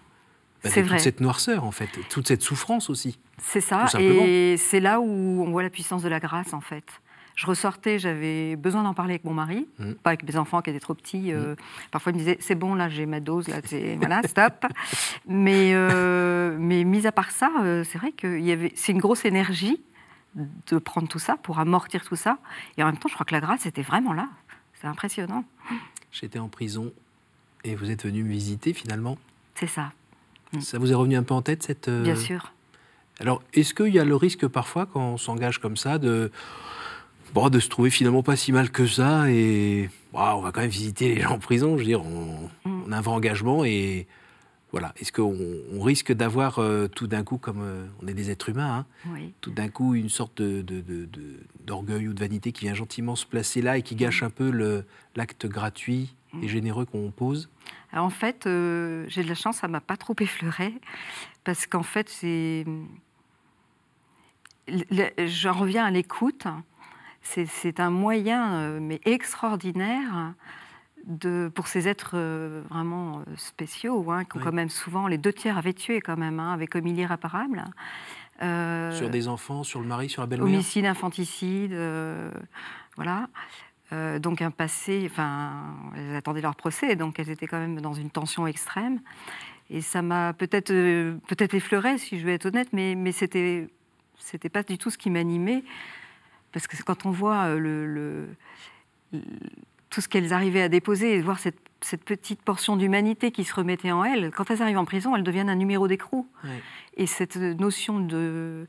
bah, 0.64 0.70
toute 0.72 1.00
cette 1.00 1.20
noirceur, 1.20 1.64
en 1.64 1.72
fait, 1.72 1.90
toute 2.10 2.28
cette 2.28 2.42
souffrance 2.42 2.90
aussi. 2.90 3.20
C'est 3.38 3.62
ça, 3.62 3.88
et 4.00 4.56
c'est 4.58 4.80
là 4.80 5.00
où 5.00 5.06
on 5.06 5.52
voit 5.52 5.64
la 5.64 5.70
puissance 5.70 6.02
de 6.02 6.10
la 6.10 6.20
grâce, 6.20 6.54
en 6.54 6.62
fait. 6.62 6.86
Je 7.36 7.48
ressortais, 7.48 8.00
j'avais 8.00 8.56
besoin 8.56 8.84
d'en 8.84 8.94
parler 8.94 9.16
avec 9.16 9.26
mon 9.26 9.34
mari, 9.34 9.68
mmh. 9.78 9.92
pas 9.96 10.12
avec 10.12 10.24
mes 10.24 10.38
enfants 10.38 10.62
qui 10.62 10.70
étaient 10.70 10.80
trop 10.80 10.94
petits. 10.94 11.34
Euh, 11.34 11.52
mmh. 11.52 11.56
Parfois, 11.92 12.14
ils 12.14 12.16
me 12.16 12.20
disaient 12.20 12.38
c'est 12.40 12.56
bon, 12.56 12.76
là, 12.76 12.88
j'ai 12.88 13.06
ma 13.06 13.20
dose, 13.20 13.50
là, 13.50 13.58
voilà, 13.98 14.22
stop. 14.26 14.66
mais, 15.28 15.72
euh, 15.74 16.56
mais 16.58 16.86
mis 16.86 17.06
à 17.06 17.12
part 17.12 17.32
ça, 17.32 17.52
c'est 17.84 17.98
vrai 17.98 18.14
que 18.14 18.40
c'est 18.76 18.94
une 18.94 19.00
grosse 19.00 19.26
énergie 19.26 19.82
de 20.36 20.78
prendre 20.78 21.08
tout 21.08 21.20
ça, 21.20 21.38
pour 21.38 21.60
amortir 21.60 22.04
tout 22.04 22.16
ça. 22.16 22.38
Et 22.78 22.84
en 22.84 22.88
même 22.88 22.98
temps, 22.98 23.10
je 23.10 23.14
crois 23.14 23.26
que 23.26 23.34
la 23.34 23.42
grâce 23.42 23.66
était 23.66 23.82
vraiment 23.82 24.14
là. 24.14 24.30
C'est 24.80 24.88
impressionnant. 24.88 25.46
J'étais 26.12 26.40
en 26.40 26.50
prison 26.50 26.92
et 27.64 27.76
vous 27.76 27.92
êtes 27.92 28.06
venu 28.06 28.24
me 28.24 28.30
visiter 28.30 28.74
finalement. 28.74 29.18
C'est 29.56 29.68
ça. 29.68 29.92
Mm. 30.54 30.62
Ça 30.62 30.78
vous 30.78 30.92
est 30.92 30.96
revenu 30.96 31.16
un 31.16 31.24
peu 31.24 31.34
en 31.34 31.42
tête 31.42 31.64
cette. 31.64 31.88
Euh, 31.88 32.04
Bien 32.04 32.16
sûr. 32.16 32.52
Alors, 33.20 33.42
est-ce 33.54 33.74
qu'il 33.74 33.94
y 33.94 34.00
a 34.00 34.06
le 34.06 34.16
risque 34.16 34.48
parfois, 34.48 34.86
quand 34.86 35.02
on 35.02 35.18
s'engage 35.18 35.60
comme 35.60 35.78
ça, 35.78 35.98
de, 35.98 36.32
bon, 37.34 37.50
de 37.50 37.60
se 37.60 37.70
trouver 37.70 37.90
finalement 37.90 38.24
pas 38.24 38.36
si 38.36 38.52
mal 38.52 38.72
que 38.72 38.86
ça 38.86 39.30
et 39.32 39.90
on 40.14 40.42
va 40.42 40.52
quand 40.52 40.62
même 40.62 40.70
visiter 40.70 41.16
les 41.16 41.22
gens 41.22 41.32
en 41.32 41.40
prison 41.40 41.78
Je 41.78 41.80
veux 41.80 41.86
dire, 41.86 42.02
on, 42.06 42.50
mm. 42.66 42.84
on 42.88 42.92
a 42.92 42.98
un 42.98 43.02
vrai 43.02 43.14
engagement 43.14 43.64
et 43.64 44.08
voilà. 44.76 44.94
Est-ce 45.00 45.14
qu'on 45.14 45.82
risque 45.82 46.12
d'avoir 46.12 46.60
euh, 46.60 46.90
tout 46.90 47.08
d'un 47.08 47.24
coup, 47.24 47.38
comme 47.38 47.62
euh, 47.62 47.88
on 48.04 48.08
est 48.08 48.14
des 48.14 48.30
êtres 48.30 48.50
humains, 48.50 48.86
hein, 49.08 49.20
tout 49.40 49.52
d'un 49.52 49.70
coup 49.70 49.96
une 49.96 50.10
sorte 50.10 50.42
d'orgueil 50.42 52.10
ou 52.10 52.14
de 52.14 52.20
vanité 52.20 52.52
qui 52.52 52.66
vient 52.66 52.74
gentiment 52.74 53.16
se 53.16 53.26
placer 53.26 53.62
là 53.62 53.78
et 53.78 53.84
qui 53.84 53.96
gâche 53.96 54.22
un 54.22 54.30
peu 54.30 54.84
l'acte 55.16 55.46
gratuit 55.46 56.14
et 56.42 56.48
mm. 56.48 56.50
généreux 56.50 56.84
qu'on 56.84 57.10
pose? 57.10 57.50
En 57.94 58.10
fait, 58.10 58.48
euh, 58.48 59.06
j'ai 59.08 59.24
de 59.24 59.30
la 59.30 59.36
chance, 59.36 59.60
ça 59.60 59.70
m'a 59.70 59.80
pas 59.80 59.96
trop 59.96 60.16
effleuré, 60.20 60.74
parce 61.46 61.68
qu'en 61.68 61.84
fait, 61.84 62.10
c'est. 62.10 62.66
J'en 65.26 65.54
reviens 65.54 65.86
à 65.86 65.92
l'écoute. 65.92 66.48
C'est 67.22 67.80
un 67.80 67.92
moyen, 67.92 68.82
mais 68.82 69.00
extraordinaire, 69.06 70.34
pour 71.54 71.68
ces 71.68 71.88
êtres 71.88 72.12
euh, 72.16 72.62
vraiment 72.70 73.20
euh, 73.20 73.24
spéciaux, 73.38 74.12
hein, 74.12 74.24
qui 74.26 74.38
ont 74.38 74.42
quand 74.42 74.54
même 74.54 74.70
souvent, 74.70 75.08
les 75.08 75.18
deux 75.18 75.34
tiers 75.34 75.58
avaient 75.58 75.74
tué 75.74 76.02
quand 76.02 76.18
même, 76.18 76.40
hein, 76.40 76.54
avec 76.54 76.76
homilie 76.76 77.02
irréparable. 77.02 77.64
Euh, 78.42 78.92
sur 78.92 79.10
des 79.10 79.28
enfants, 79.28 79.64
sur 79.64 79.80
le 79.80 79.88
mari, 79.88 80.10
sur 80.10 80.22
la 80.22 80.28
belle-mère 80.28 80.48
Homicide, 80.48 80.86
infanticide, 80.86 81.78
voilà. 82.96 83.30
donc 84.20 84.42
un 84.42 84.52
passé, 84.52 85.08
enfin, 85.10 85.54
elles 85.96 86.16
attendaient 86.16 86.42
leur 86.42 86.56
procès, 86.56 86.96
donc 86.96 87.20
elles 87.20 87.30
étaient 87.30 87.48
quand 87.48 87.60
même 87.60 87.80
dans 87.80 87.94
une 87.94 88.10
tension 88.10 88.46
extrême. 88.48 89.00
Et 89.70 89.82
ça 89.82 90.02
m'a 90.02 90.34
peut-être 90.34 90.72
peut-être 91.28 91.54
effleuré, 91.54 91.98
si 91.98 92.20
je 92.20 92.26
veux 92.26 92.34
être 92.34 92.48
honnête, 92.48 92.70
mais, 92.74 92.96
mais 92.96 93.12
c'était 93.12 93.70
c'était 94.18 94.50
pas 94.50 94.64
du 94.64 94.78
tout 94.78 94.90
ce 94.90 94.98
qui 94.98 95.10
m'animait, 95.10 95.64
parce 96.52 96.68
que 96.68 96.82
quand 96.84 97.06
on 97.06 97.12
voit 97.12 97.56
le, 97.56 97.86
le 97.86 98.28
tout 99.96 100.02
ce 100.02 100.10
qu'elles 100.10 100.34
arrivaient 100.34 100.62
à 100.62 100.68
déposer 100.68 101.16
et 101.16 101.22
voir 101.22 101.40
cette, 101.40 101.56
petite 102.04 102.42
portion 102.42 102.76
d'humanité 102.76 103.32
qui 103.32 103.46
se 103.46 103.54
remettait 103.54 103.92
en 103.92 104.04
elles, 104.04 104.32
quand 104.32 104.52
elles 104.52 104.62
arrivent 104.62 104.78
en 104.78 104.84
prison, 104.84 105.16
elles 105.16 105.24
deviennent 105.24 105.50
un 105.50 105.56
numéro 105.56 105.88
d'écrou. 105.88 106.28
Et 106.98 107.06
cette 107.06 107.38
notion 107.38 108.02
de, 108.02 108.68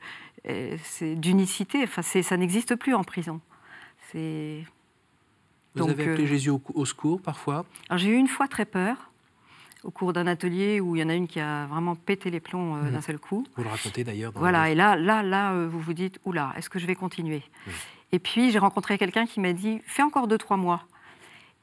euh, 0.49 0.77
d'unicité, 1.17 1.83
enfin, 1.83 2.03
ça 2.03 2.37
n'existe 2.37 2.77
plus 2.77 2.95
en 2.95 3.03
prison. 3.03 3.41
C'est... 4.13 4.65
Vous 5.75 5.89
avez 5.89 6.05
appelé 6.05 6.25
euh, 6.25 6.27
Jésus 6.27 6.51
au, 6.51 6.85
secours 6.85 7.21
parfois? 7.21 7.65
J'ai 7.97 8.11
eu 8.11 8.17
une 8.17 8.29
fois 8.29 8.47
très 8.47 8.65
peur 8.65 9.11
au 9.83 9.91
cours 9.91 10.13
d'un 10.13 10.29
atelier 10.29 10.81
où 10.81 10.95
il 10.95 11.01
y 11.01 11.03
en 11.03 11.09
a 11.09 11.15
une 11.15 11.27
qui 11.27 11.41
a 11.41 11.67
vraiment 11.67 11.97
pété 11.97 12.31
les 12.31 12.41
plombs 12.41 12.77
euh, 12.77 12.83
mmh. 12.83 12.91
d'un 12.93 13.01
seul 13.01 13.19
coup. 13.19 13.45
Vous 13.57 13.65
le 13.65 13.69
racontez 13.69 14.05
d'ailleurs. 14.05 14.33
voilà, 14.37 14.71
et 14.71 14.77
là, 14.77 14.95
là, 14.95 15.25
là, 15.25 15.67
vous 15.67 15.81
vous 15.81 15.93
dites, 15.93 16.21
oula, 16.25 16.53
est-ce 16.57 16.71
que 16.71 16.79
je 16.79 16.87
vais 16.87 16.95
continuer? 16.95 17.43
Mmh. 17.67 17.71
Et 18.13 18.19
puis 18.21 18.53
j'ai 18.53 18.61
rencontré 18.61 18.97
quelqu'un 18.97 19.27
qui 19.27 19.41
m'a 19.41 19.53
dit, 19.53 19.81
fais 19.87 20.03
encore 20.03 20.29
deux, 20.29 20.39
trois 20.39 20.57
mois. 20.57 20.87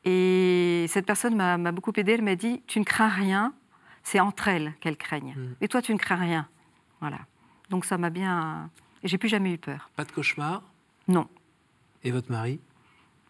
Et 0.06 0.86
cette 0.90 1.06
personne 1.06 1.36
m'a 1.36 1.72
beaucoup 1.72 1.94
aidée. 1.96 2.14
Elle 2.14 2.24
m'a 2.24 2.36
dit 2.36 2.62
Tu 2.68 2.80
ne 2.80 2.86
crains 2.86 3.10
rien, 3.10 3.54
c'est 4.04 4.20
entre 4.20 4.48
elles 4.48 4.74
qu'elles 4.82 4.98
craignent. 4.98 5.36
Mm. 5.36 5.56
Et 5.62 5.68
toi, 5.68 5.82
tu 5.82 5.94
ne 5.94 6.00
crains 6.00 6.16
rien. 6.16 6.48
Voilà. 7.00 7.20
Donc 7.70 7.86
ça 7.86 7.98
m'a 7.98 8.10
bien. 8.10 8.70
Et 9.04 9.08
j'ai 9.08 9.18
plus 9.18 9.30
jamais 9.30 9.54
eu 9.54 9.58
peur. 9.58 9.90
Pas 9.96 10.06
de 10.06 10.12
cauchemar? 10.12 10.64
Non. 11.08 11.28
Et 12.04 12.12
votre 12.12 12.32
mari? 12.32 12.60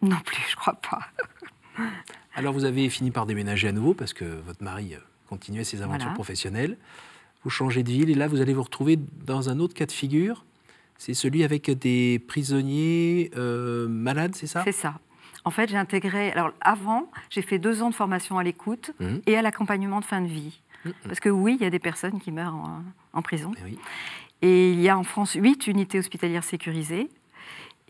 Non 0.02 0.18
plus, 0.24 0.42
je 0.50 0.56
crois 0.56 0.74
pas. 0.74 1.00
Alors 2.34 2.52
vous 2.52 2.64
avez 2.64 2.88
fini 2.90 3.10
par 3.10 3.26
déménager 3.26 3.68
à 3.68 3.72
nouveau 3.72 3.94
parce 3.94 4.12
que 4.12 4.24
votre 4.24 4.62
mari 4.62 4.94
euh, 4.94 4.98
continuait 5.28 5.64
ses 5.64 5.82
aventures 5.82 6.12
professionnelles. 6.14 6.76
Vous 7.44 7.50
changez 7.50 7.82
de 7.82 7.90
ville 7.90 8.10
et 8.10 8.14
là 8.14 8.26
vous 8.26 8.40
allez 8.40 8.54
vous 8.54 8.62
retrouver 8.62 8.96
dans 8.96 9.50
un 9.50 9.60
autre 9.60 9.74
cas 9.74 9.86
de 9.86 9.92
figure. 9.92 10.44
C'est 10.98 11.14
celui 11.14 11.44
avec 11.44 11.70
des 11.70 12.18
prisonniers 12.18 13.30
euh, 13.36 13.88
malades, 13.88 14.34
c'est 14.34 14.46
ça? 14.46 14.62
C'est 14.64 14.72
ça. 14.72 15.00
En 15.44 15.50
fait, 15.50 15.68
j'ai 15.68 15.76
intégré. 15.76 16.32
Alors, 16.32 16.52
avant, 16.60 17.10
j'ai 17.30 17.42
fait 17.42 17.58
deux 17.58 17.82
ans 17.82 17.90
de 17.90 17.94
formation 17.94 18.38
à 18.38 18.42
l'écoute 18.42 18.92
mmh. 18.98 19.16
et 19.26 19.36
à 19.36 19.42
l'accompagnement 19.42 20.00
de 20.00 20.04
fin 20.04 20.20
de 20.20 20.26
vie. 20.26 20.60
Mmh, 20.84 20.88
mmh. 20.88 20.92
Parce 21.04 21.20
que 21.20 21.28
oui, 21.28 21.56
il 21.60 21.62
y 21.62 21.66
a 21.66 21.70
des 21.70 21.78
personnes 21.78 22.20
qui 22.20 22.32
meurent 22.32 22.56
en, 23.12 23.22
prison. 23.22 23.52
Eh 23.66 23.76
et 24.46 24.72
il 24.72 24.80
y 24.80 24.88
a 24.88 24.98
en 24.98 25.04
France 25.04 25.34
huit 25.34 25.66
unités 25.66 25.98
hospitalières 25.98 26.44
sécurisées. 26.44 27.08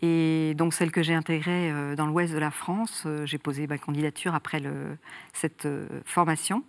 Et 0.01 0.53
donc, 0.55 0.73
celle 0.73 0.91
que 0.91 1.01
j'ai 1.01 1.13
intégrée 1.13 1.71
euh, 1.71 1.95
dans 1.95 2.05
l'ouest 2.05 2.33
de 2.33 2.37
la 2.37 2.51
France, 2.51 3.03
euh, 3.05 3.25
j'ai 3.25 3.37
posé 3.37 3.65
ma 3.65 3.77
candidature 3.77 4.35
après 4.35 4.59
le, 4.59 4.97
cette 5.33 5.65
euh, 5.65 5.87
formation. 6.05 6.63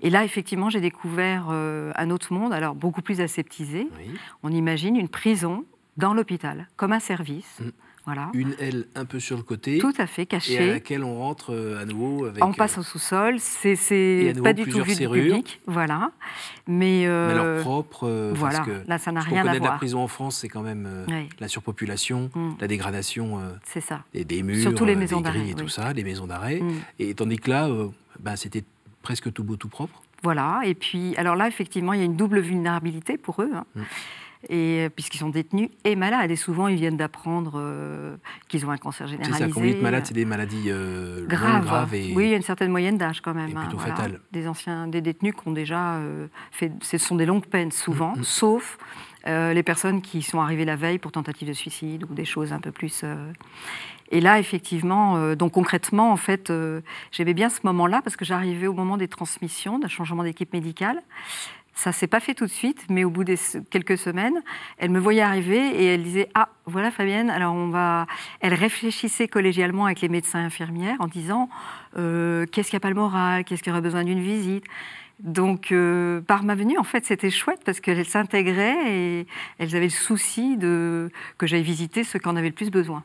Et 0.00 0.10
là, 0.10 0.24
effectivement, 0.24 0.70
j'ai 0.70 0.80
découvert 0.80 1.50
un 1.50 2.10
autre 2.10 2.32
monde, 2.32 2.54
alors 2.54 2.74
beaucoup 2.74 3.02
plus 3.02 3.20
aseptisé. 3.20 3.88
On 4.42 4.50
imagine 4.50 4.96
une 4.96 5.10
prison 5.10 5.66
dans 5.98 6.14
l'hôpital, 6.14 6.66
comme 6.76 6.92
un 6.92 7.00
service. 7.00 7.60
Une 8.34 8.54
aile 8.58 8.86
un 8.94 9.04
peu 9.04 9.20
sur 9.20 9.36
le 9.36 9.42
côté. 9.42 9.78
Tout 9.78 9.92
à 9.98 10.06
fait, 10.06 10.26
cachée. 10.26 10.54
Et 10.54 10.58
à 10.58 10.72
laquelle 10.74 11.04
on 11.04 11.18
rentre 11.18 11.52
euh, 11.52 11.80
à 11.80 11.84
nouveau 11.84 12.26
avec. 12.26 12.44
On 12.44 12.52
passe 12.52 12.76
euh, 12.76 12.80
au 12.80 12.84
sous-sol. 12.84 13.36
C'est 13.38 14.34
pas 14.42 14.52
du 14.52 14.64
tout 14.64 14.82
vu 14.82 14.94
du 14.94 15.08
public. 15.08 15.60
Voilà. 15.66 16.12
Mais, 16.66 17.06
euh, 17.06 17.30
alors 17.30 17.62
propre. 17.62 18.32
voilà. 18.34 18.60
que 18.60 18.82
Là, 18.86 18.98
ça 18.98 19.12
n'a 19.12 19.20
rien 19.20 19.46
à 19.46 19.58
voir. 19.58 19.72
la 19.72 19.78
prison 19.78 20.00
en 20.00 20.08
France, 20.08 20.38
c'est 20.38 20.48
quand 20.48 20.62
même 20.62 20.88
la 21.38 21.48
surpopulation, 21.48 22.30
mm. 22.34 22.50
la 22.60 22.68
dégradation. 22.68 23.40
c'est 23.64 23.80
ça. 23.80 24.04
Et 24.14 24.24
des 24.24 24.42
murs, 24.42 24.60
Surtout 24.60 24.84
les 24.84 24.96
maisons 24.96 25.20
d'arrêt. 25.20 25.48
et 25.48 25.54
tout 25.54 25.68
ça, 25.68 25.92
les 25.92 26.04
maisons 26.04 26.26
d'arrêt. 26.26 26.60
Mm. 26.60 26.72
Et 26.98 27.14
tandis 27.14 27.38
que 27.38 27.50
là, 27.50 27.68
ben, 28.20 28.36
c'était 28.36 28.64
presque 29.02 29.32
tout 29.32 29.44
beau, 29.44 29.56
tout 29.56 29.68
propre. 29.68 30.02
Voilà. 30.22 30.60
Et 30.64 30.74
puis, 30.74 31.16
alors 31.16 31.34
là, 31.34 31.48
effectivement, 31.48 31.92
il 31.92 32.00
y 32.00 32.02
a 32.02 32.06
une 32.06 32.16
double 32.16 32.40
vulnérabilité 32.40 33.16
pour 33.16 33.42
eux. 33.42 33.50
Hein. 33.54 33.64
Mm 33.74 33.82
et, 34.48 34.86
euh, 34.86 34.88
puisqu'ils 34.88 35.18
sont 35.18 35.28
détenus 35.28 35.70
et 35.84 35.96
malades. 35.96 36.30
Et 36.30 36.36
souvent, 36.36 36.68
ils 36.68 36.76
viennent 36.76 36.96
d'apprendre 36.96 37.54
euh, 37.56 38.16
qu'ils 38.48 38.64
ont 38.66 38.70
un 38.70 38.78
cancer 38.78 39.06
généralisé. 39.06 39.38
C'est 39.38 39.48
ça, 39.48 39.54
combien 39.54 39.74
de 39.74 39.80
malades 39.80 40.06
C'est 40.06 40.14
des 40.14 40.24
maladies 40.24 40.66
euh, 40.68 41.26
graves. 41.26 41.94
et... 41.94 42.12
Oui, 42.14 42.24
il 42.24 42.30
y 42.30 42.34
a 42.34 42.36
une 42.36 42.42
certaine 42.42 42.70
moyenne 42.70 42.96
d'âge 42.96 43.20
quand 43.20 43.34
même. 43.34 43.50
Et 43.50 43.54
plutôt 43.54 43.78
hein, 43.80 44.08
Des 44.32 44.48
anciens, 44.48 44.86
des 44.86 45.00
détenus 45.00 45.34
qui 45.34 45.48
ont 45.48 45.52
déjà 45.52 46.00
fait. 46.50 46.72
Ce 46.82 46.98
sont 46.98 47.16
des 47.16 47.26
longues 47.26 47.46
peines 47.46 47.72
souvent, 47.72 48.14
mm, 48.16 48.20
mm. 48.20 48.24
sauf 48.24 48.78
les 49.26 49.62
personnes 49.62 50.00
qui 50.00 50.22
sont 50.22 50.40
arrivées 50.40 50.64
la 50.64 50.76
veille 50.76 50.98
pour 50.98 51.12
tentative 51.12 51.48
de 51.48 51.52
suicide 51.52 52.04
ou 52.08 52.14
des 52.14 52.24
choses 52.24 52.52
un 52.52 52.60
peu 52.60 52.72
plus. 52.72 53.04
Et 54.10 54.20
là, 54.20 54.38
effectivement, 54.38 55.34
donc 55.34 55.52
concrètement, 55.52 56.10
en 56.12 56.16
fait, 56.16 56.52
j'aimais 57.12 57.34
bien 57.34 57.48
ce 57.48 57.60
moment-là 57.64 58.00
parce 58.02 58.16
que 58.16 58.24
j'arrivais 58.24 58.66
au 58.66 58.72
moment 58.72 58.96
des 58.96 59.08
transmissions, 59.08 59.78
d'un 59.78 59.88
changement 59.88 60.24
d'équipe 60.24 60.52
médicale. 60.52 61.00
Ça 61.74 61.92
s'est 61.92 62.08
pas 62.08 62.20
fait 62.20 62.34
tout 62.34 62.44
de 62.44 62.50
suite, 62.50 62.84
mais 62.90 63.04
au 63.04 63.10
bout 63.10 63.24
de 63.24 63.36
quelques 63.70 63.96
semaines, 63.96 64.42
elle 64.76 64.90
me 64.90 64.98
voyait 64.98 65.22
arriver 65.22 65.56
et 65.56 65.86
elle 65.86 66.02
disait 66.02 66.28
Ah, 66.34 66.50
voilà 66.66 66.90
Fabienne, 66.90 67.30
alors 67.30 67.54
on 67.54 67.68
va. 67.68 68.06
Elle 68.40 68.52
réfléchissait 68.52 69.28
collégialement 69.28 69.86
avec 69.86 70.02
les 70.02 70.10
médecins 70.10 70.42
et 70.42 70.44
infirmières 70.44 70.96
en 70.98 71.06
disant 71.06 71.48
euh, 71.96 72.44
Qu'est-ce 72.52 72.68
qui 72.68 72.76
n'a 72.76 72.80
pas 72.80 72.90
le 72.90 72.96
moral? 72.96 73.44
Qu'est-ce 73.44 73.62
qui 73.62 73.70
aurait 73.70 73.80
besoin 73.80 74.04
d'une 74.04 74.20
visite? 74.20 74.64
Donc, 75.20 75.72
euh, 75.72 76.20
par 76.20 76.42
ma 76.42 76.54
venue, 76.54 76.76
en 76.76 76.84
fait, 76.84 77.06
c'était 77.06 77.30
chouette 77.30 77.60
parce 77.64 77.80
qu'elles 77.80 78.04
s'intégraient 78.04 78.92
et 78.92 79.26
elles 79.58 79.74
avaient 79.74 79.86
le 79.86 79.90
souci 79.90 80.58
de 80.58 81.10
que 81.38 81.46
j'aille 81.46 81.62
visiter 81.62 82.04
ceux 82.04 82.18
qui 82.18 82.28
en 82.28 82.36
avaient 82.36 82.48
le 82.48 82.54
plus 82.54 82.70
besoin. 82.70 83.04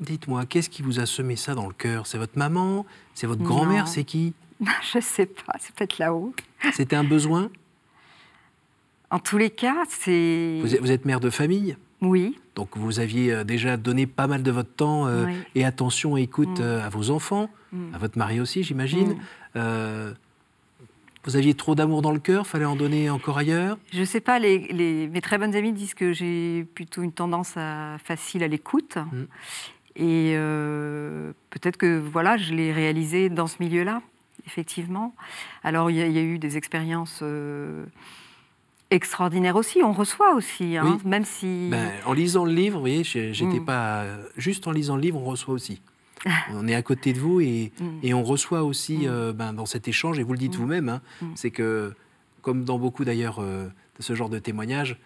Dites-moi, 0.00 0.46
qu'est-ce 0.46 0.70
qui 0.70 0.82
vous 0.82 1.00
a 1.00 1.06
semé 1.06 1.36
ça 1.36 1.54
dans 1.54 1.66
le 1.66 1.74
cœur? 1.74 2.06
C'est 2.06 2.18
votre 2.18 2.38
maman? 2.38 2.86
C'est 3.14 3.26
votre 3.26 3.42
grand-mère? 3.42 3.88
C'est 3.88 4.04
qui? 4.04 4.34
Je 4.92 4.98
ne 4.98 5.02
sais 5.02 5.26
pas, 5.26 5.54
c'est 5.58 5.74
peut-être 5.74 5.98
là-haut. 5.98 6.34
C'était 6.72 6.96
un 6.96 7.04
besoin? 7.04 7.50
En 9.10 9.18
tous 9.18 9.38
les 9.38 9.50
cas, 9.50 9.84
c'est. 9.88 10.60
Vous 10.60 10.92
êtes 10.92 11.04
mère 11.04 11.20
de 11.20 11.30
famille? 11.30 11.76
Oui. 12.00 12.38
Donc 12.54 12.76
vous 12.76 13.00
aviez 13.00 13.32
euh, 13.32 13.44
déjà 13.44 13.76
donné 13.76 14.06
pas 14.06 14.26
mal 14.26 14.42
de 14.42 14.50
votre 14.50 14.72
temps 14.72 15.06
euh, 15.06 15.26
et 15.54 15.64
attention 15.64 16.16
et 16.16 16.22
écoute 16.22 16.60
mm. 16.60 16.62
euh, 16.62 16.84
à 16.84 16.88
vos 16.88 17.10
enfants, 17.10 17.50
mm. 17.72 17.94
à 17.94 17.98
votre 17.98 18.18
mari 18.18 18.40
aussi, 18.40 18.62
j'imagine. 18.62 19.16
Mm. 19.54 20.14
vous 21.24 21.36
aviez 21.36 21.54
trop 21.54 21.74
d'amour 21.74 22.02
dans 22.02 22.12
le 22.12 22.20
cœur, 22.20 22.46
fallait 22.46 22.64
en 22.64 22.76
donner 22.76 23.10
encore 23.10 23.38
ailleurs? 23.38 23.78
Je 23.92 24.00
ne 24.00 24.04
sais 24.04 24.20
pas, 24.20 24.38
les, 24.38 25.08
mes 25.08 25.20
très 25.20 25.38
bonnes 25.38 25.54
amies 25.54 25.72
disent 25.72 25.94
que 25.94 26.12
j'ai 26.12 26.64
plutôt 26.74 27.02
une 27.02 27.12
tendance 27.12 27.56
à, 27.56 27.96
facile 28.02 28.42
à 28.42 28.48
l'écoute. 28.48 28.98
Et 29.98 30.34
peut-être 31.50 31.76
que 31.76 31.98
voilà, 31.98 32.36
je 32.36 32.54
l'ai 32.54 32.72
réalisé 32.72 33.28
dans 33.28 33.48
ce 33.48 33.56
milieu-là, 33.60 34.00
effectivement. 34.46 35.14
Alors 35.64 35.90
il 35.90 35.96
y, 35.96 36.18
a 36.18 36.22
eu 36.22 36.38
des 36.38 36.56
expériences 36.56 37.22
extraordinaire 38.90 39.56
aussi. 39.56 39.82
On 39.82 39.92
reçoit 39.92 40.34
aussi, 40.34 40.76
hein, 40.76 40.98
même 41.04 41.24
si. 41.24 41.68
Ben, 41.70 41.90
en 42.06 42.12
lisant 42.12 42.44
le 42.44 42.52
livre, 42.52 42.76
vous 42.76 42.82
voyez, 42.82 43.02
j'étais 43.04 43.60
mm. 43.60 43.64
pas 43.64 44.04
juste 44.36 44.66
en 44.66 44.70
lisant 44.70 44.96
le 44.96 45.02
livre, 45.02 45.18
on 45.18 45.24
reçoit 45.24 45.54
aussi. 45.54 45.80
on 46.52 46.66
est 46.66 46.74
à 46.74 46.82
côté 46.82 47.12
de 47.12 47.18
vous 47.18 47.40
et, 47.40 47.72
mm. 47.80 47.84
et 48.02 48.14
on 48.14 48.22
reçoit 48.22 48.64
aussi 48.64 48.98
mm. 48.98 49.06
euh, 49.06 49.32
ben, 49.32 49.52
dans 49.52 49.66
cet 49.66 49.88
échange, 49.88 50.18
et 50.18 50.22
vous 50.22 50.32
le 50.32 50.38
dites 50.38 50.56
vous-même, 50.56 50.88
hein, 50.88 51.00
c'est 51.34 51.50
que, 51.50 51.92
comme 52.42 52.64
dans 52.64 52.78
beaucoup 52.78 53.04
d'ailleurs 53.04 53.38
euh, 53.40 53.68
de 53.96 54.02
ce 54.02 54.14
genre 54.14 54.28
de 54.28 54.38
témoignages, 54.38 54.98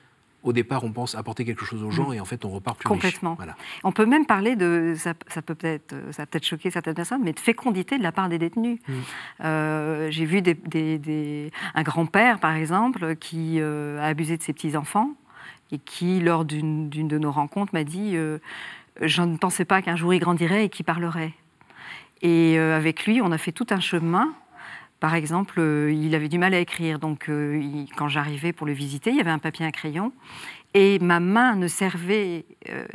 au 0.42 0.52
départ, 0.52 0.84
on 0.84 0.92
pense 0.92 1.14
apporter 1.14 1.44
quelque 1.44 1.64
chose 1.64 1.82
aux 1.82 1.90
gens 1.90 2.10
mm. 2.10 2.14
et 2.14 2.20
en 2.20 2.24
fait, 2.24 2.44
on 2.44 2.50
repart 2.50 2.78
plus 2.78 2.88
Complètement. 2.88 3.34
Voilà. 3.34 3.56
On 3.84 3.92
peut 3.92 4.06
même 4.06 4.26
parler 4.26 4.56
de, 4.56 4.94
ça, 4.96 5.14
peut 5.14 5.54
peut-être, 5.54 5.94
ça 6.10 6.26
peut-être 6.26 6.44
choquer 6.44 6.70
certaines 6.70 6.94
personnes, 6.94 7.22
mais 7.22 7.32
de 7.32 7.40
fécondité 7.40 7.98
de 7.98 8.02
la 8.02 8.12
part 8.12 8.28
des 8.28 8.38
détenus. 8.38 8.78
Mm. 8.88 8.92
Euh, 9.44 10.10
j'ai 10.10 10.24
vu 10.24 10.42
des, 10.42 11.50
un 11.74 11.82
grand-père, 11.82 12.40
par 12.40 12.54
exemple, 12.54 13.16
qui 13.16 13.60
euh, 13.60 14.00
a 14.00 14.06
abusé 14.06 14.36
de 14.36 14.42
ses 14.42 14.52
petits-enfants 14.52 15.10
et 15.70 15.78
qui, 15.78 16.20
lors 16.20 16.44
d'une 16.44 16.88
de 16.90 17.18
nos 17.18 17.30
rencontres, 17.30 17.72
m'a 17.72 17.84
dit 17.84 18.12
euh, 18.14 18.38
Je 19.00 19.22
ne 19.22 19.36
pensais 19.36 19.64
pas 19.64 19.80
qu'un 19.80 19.96
jour 19.96 20.12
il 20.12 20.18
grandirait 20.18 20.64
et 20.64 20.68
qu'il 20.68 20.84
parlerait. 20.84 21.34
Et 22.20 22.56
avec 22.56 23.04
lui, 23.04 23.20
on 23.20 23.32
a 23.32 23.38
fait 23.38 23.50
tout 23.50 23.66
un 23.70 23.80
chemin 23.80 24.32
par 25.02 25.16
exemple, 25.16 25.58
euh, 25.58 25.92
il 25.92 26.14
avait 26.14 26.28
du 26.28 26.38
mal 26.38 26.54
à 26.54 26.60
écrire, 26.60 27.00
donc 27.00 27.28
euh, 27.28 27.60
quand 27.96 28.06
j'arrivais 28.06 28.52
pour 28.52 28.68
le 28.68 28.72
visiter, 28.72 29.10
il 29.10 29.16
y 29.16 29.20
avait 29.20 29.32
un 29.32 29.40
papier, 29.40 29.66
un 29.66 29.72
crayon, 29.72 30.12
et 30.74 31.00
ma 31.00 31.18
main 31.18 31.56
ne 31.56 31.66
servait, 31.66 32.46
euh, 32.68 32.86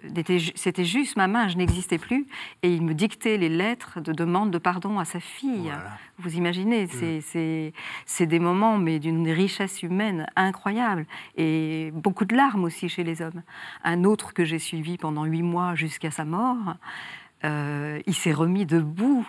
c'était 0.56 0.86
juste 0.86 1.18
ma 1.18 1.28
main, 1.28 1.50
je 1.50 1.58
n'existais 1.58 1.98
plus, 1.98 2.26
et 2.64 2.74
il 2.74 2.82
me 2.82 2.94
dictait 2.94 3.36
les 3.36 3.50
lettres 3.50 4.00
de 4.00 4.14
demande 4.14 4.52
de 4.52 4.58
pardon 4.58 5.00
à 5.00 5.04
sa 5.04 5.20
fille. 5.20 5.70
Vous 6.18 6.38
imaginez, 6.38 6.86
mm. 6.86 7.74
c'est 8.06 8.26
des 8.26 8.40
moments, 8.40 8.78
mais 8.78 9.00
d'une 9.00 9.30
richesse 9.30 9.84
humaine 9.84 10.28
incroyable, 10.38 11.06
et 11.36 11.92
beaucoup 11.94 12.24
de 12.24 12.38
larmes 12.38 12.64
aussi 12.64 12.88
chez 12.88 13.04
les 13.04 13.22
hommes. 13.22 13.44
Un 13.84 14.06
autre 14.06 14.34
que 14.34 14.46
j'ai 14.46 14.60
suivi 14.60 14.98
pendant 14.98 15.26
huit 15.26 15.44
mois 15.44 15.76
jusqu'à 15.76 16.10
sa 16.10 16.24
mort, 16.24 16.78
euh, 17.44 18.00
il 18.08 18.16
s'est 18.16 18.34
remis 18.34 18.66
debout. 18.66 19.26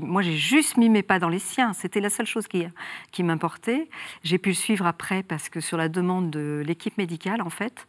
moi, 0.00 0.22
j'ai 0.22 0.36
juste 0.36 0.76
mis 0.76 0.88
mes 0.88 1.02
pas 1.02 1.18
dans 1.18 1.28
les 1.28 1.38
siens. 1.38 1.72
C'était 1.72 2.00
la 2.00 2.10
seule 2.10 2.26
chose 2.26 2.48
qui, 2.48 2.64
qui 3.10 3.22
m'importait. 3.22 3.88
J'ai 4.24 4.38
pu 4.38 4.50
le 4.50 4.54
suivre 4.54 4.86
après 4.86 5.22
parce 5.22 5.48
que 5.48 5.60
sur 5.60 5.76
la 5.76 5.88
demande 5.88 6.30
de 6.30 6.62
l'équipe 6.66 6.96
médicale, 6.96 7.42
en 7.42 7.50
fait, 7.50 7.86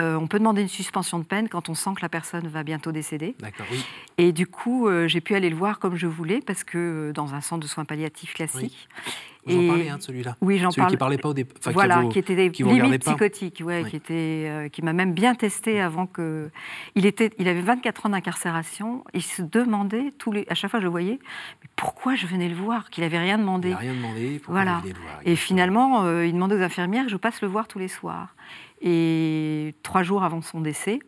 euh, 0.00 0.16
on 0.16 0.26
peut 0.26 0.38
demander 0.38 0.62
une 0.62 0.68
suspension 0.68 1.18
de 1.18 1.24
peine 1.24 1.48
quand 1.48 1.68
on 1.68 1.74
sent 1.74 1.90
que 1.96 2.02
la 2.02 2.08
personne 2.08 2.48
va 2.48 2.62
bientôt 2.62 2.92
décéder. 2.92 3.36
Et 4.18 4.32
du 4.32 4.46
coup, 4.46 4.88
euh, 4.88 5.06
j'ai 5.06 5.20
pu 5.20 5.34
aller 5.34 5.50
le 5.50 5.56
voir 5.56 5.78
comme 5.78 5.96
je 5.96 6.06
voulais 6.06 6.40
parce 6.40 6.64
que 6.64 7.12
dans 7.14 7.34
un 7.34 7.40
centre 7.40 7.62
de 7.62 7.68
soins 7.68 7.84
palliatifs 7.84 8.34
classique. 8.34 8.88
Vous 9.46 9.64
en 9.64 9.68
parlez 9.68 9.88
hein, 9.88 9.96
de 9.98 10.02
celui-là 10.02 10.36
Oui, 10.40 10.58
j'en 10.58 10.70
parle. 10.70 10.90
qui 10.90 10.96
parlait 10.96 11.18
pas 11.18 11.28
au 11.28 11.34
départ. 11.34 11.72
voilà, 11.72 12.04
qui, 12.06 12.18
était 12.18 12.34
limite 12.34 13.02
psychotique, 13.02 13.62
ouais, 13.64 13.84
qui 13.88 13.96
était, 13.96 14.46
euh, 14.46 14.68
qui 14.68 14.82
m'a 14.82 14.92
même 14.92 15.12
bien 15.12 15.34
testé 15.34 15.80
avant 15.80 16.06
que. 16.06 16.50
Il 16.94 17.06
était, 17.06 17.30
il 17.38 17.48
avait 17.48 17.60
24 17.60 18.06
ans 18.06 18.08
d'incarcération. 18.10 19.04
Il 19.12 19.22
se 19.22 19.42
demandait 19.42 20.12
tous 20.18 20.32
les, 20.32 20.46
à 20.48 20.54
chaque 20.54 20.70
fois 20.70 20.78
que 20.78 20.82
je 20.82 20.86
le 20.86 20.90
voyais, 20.90 21.18
mais 21.62 21.68
pourquoi 21.76 22.14
je 22.14 22.26
venais 22.26 22.48
le 22.48 22.54
voir 22.54 22.90
Qu'il 22.90 23.04
avait 23.04 23.18
rien 23.18 23.38
demandé. 23.38 23.68
Il 23.68 23.72
n'a 23.72 23.78
rien 23.78 23.94
demandé. 23.94 24.40
Voilà. 24.48 24.82
Le 24.84 24.90
voir, 24.90 25.20
Et 25.24 25.36
finalement, 25.36 26.20
il 26.20 26.32
demandait 26.32 26.56
aux 26.56 26.62
infirmières 26.62 27.04
que 27.04 27.10
je 27.10 27.16
passe 27.16 27.42
le 27.42 27.48
voir 27.48 27.68
tous 27.68 27.78
les 27.78 27.88
soirs. 27.88 28.34
Et 28.80 29.74
trois 29.82 30.02
jours 30.02 30.24
avant 30.24 30.42
son 30.42 30.60
décès, 30.60 30.98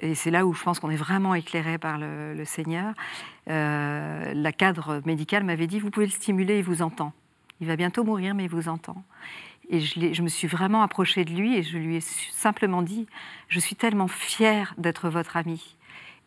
et 0.00 0.14
c'est 0.14 0.30
là 0.30 0.46
où 0.46 0.52
je 0.54 0.62
pense 0.62 0.80
qu'on 0.80 0.90
est 0.90 0.96
vraiment 0.96 1.34
éclairé 1.34 1.78
par 1.78 1.98
le, 1.98 2.44
Seigneur, 2.44 2.94
euh, 3.48 4.32
la 4.34 4.52
cadre 4.52 5.00
médicale 5.04 5.44
m'avait 5.44 5.66
dit, 5.66 5.78
vous 5.78 5.90
pouvez 5.90 6.06
le 6.06 6.12
stimuler, 6.12 6.58
il 6.58 6.64
vous 6.64 6.82
entend. 6.82 7.12
Il 7.60 7.66
va 7.66 7.76
bientôt 7.76 8.04
mourir, 8.04 8.34
mais 8.34 8.44
il 8.44 8.50
vous 8.50 8.68
entend. 8.68 9.02
Et 9.70 9.80
je, 9.80 10.12
je, 10.12 10.22
me 10.22 10.28
suis 10.28 10.48
vraiment 10.48 10.82
approchée 10.82 11.24
de 11.24 11.32
lui 11.32 11.56
et 11.56 11.62
je 11.62 11.78
lui 11.78 11.96
ai 11.96 12.00
simplement 12.00 12.82
dit, 12.82 13.06
je 13.48 13.60
suis 13.60 13.76
tellement 13.76 14.08
fière 14.08 14.74
d'être 14.76 15.08
votre 15.08 15.36
ami. 15.36 15.76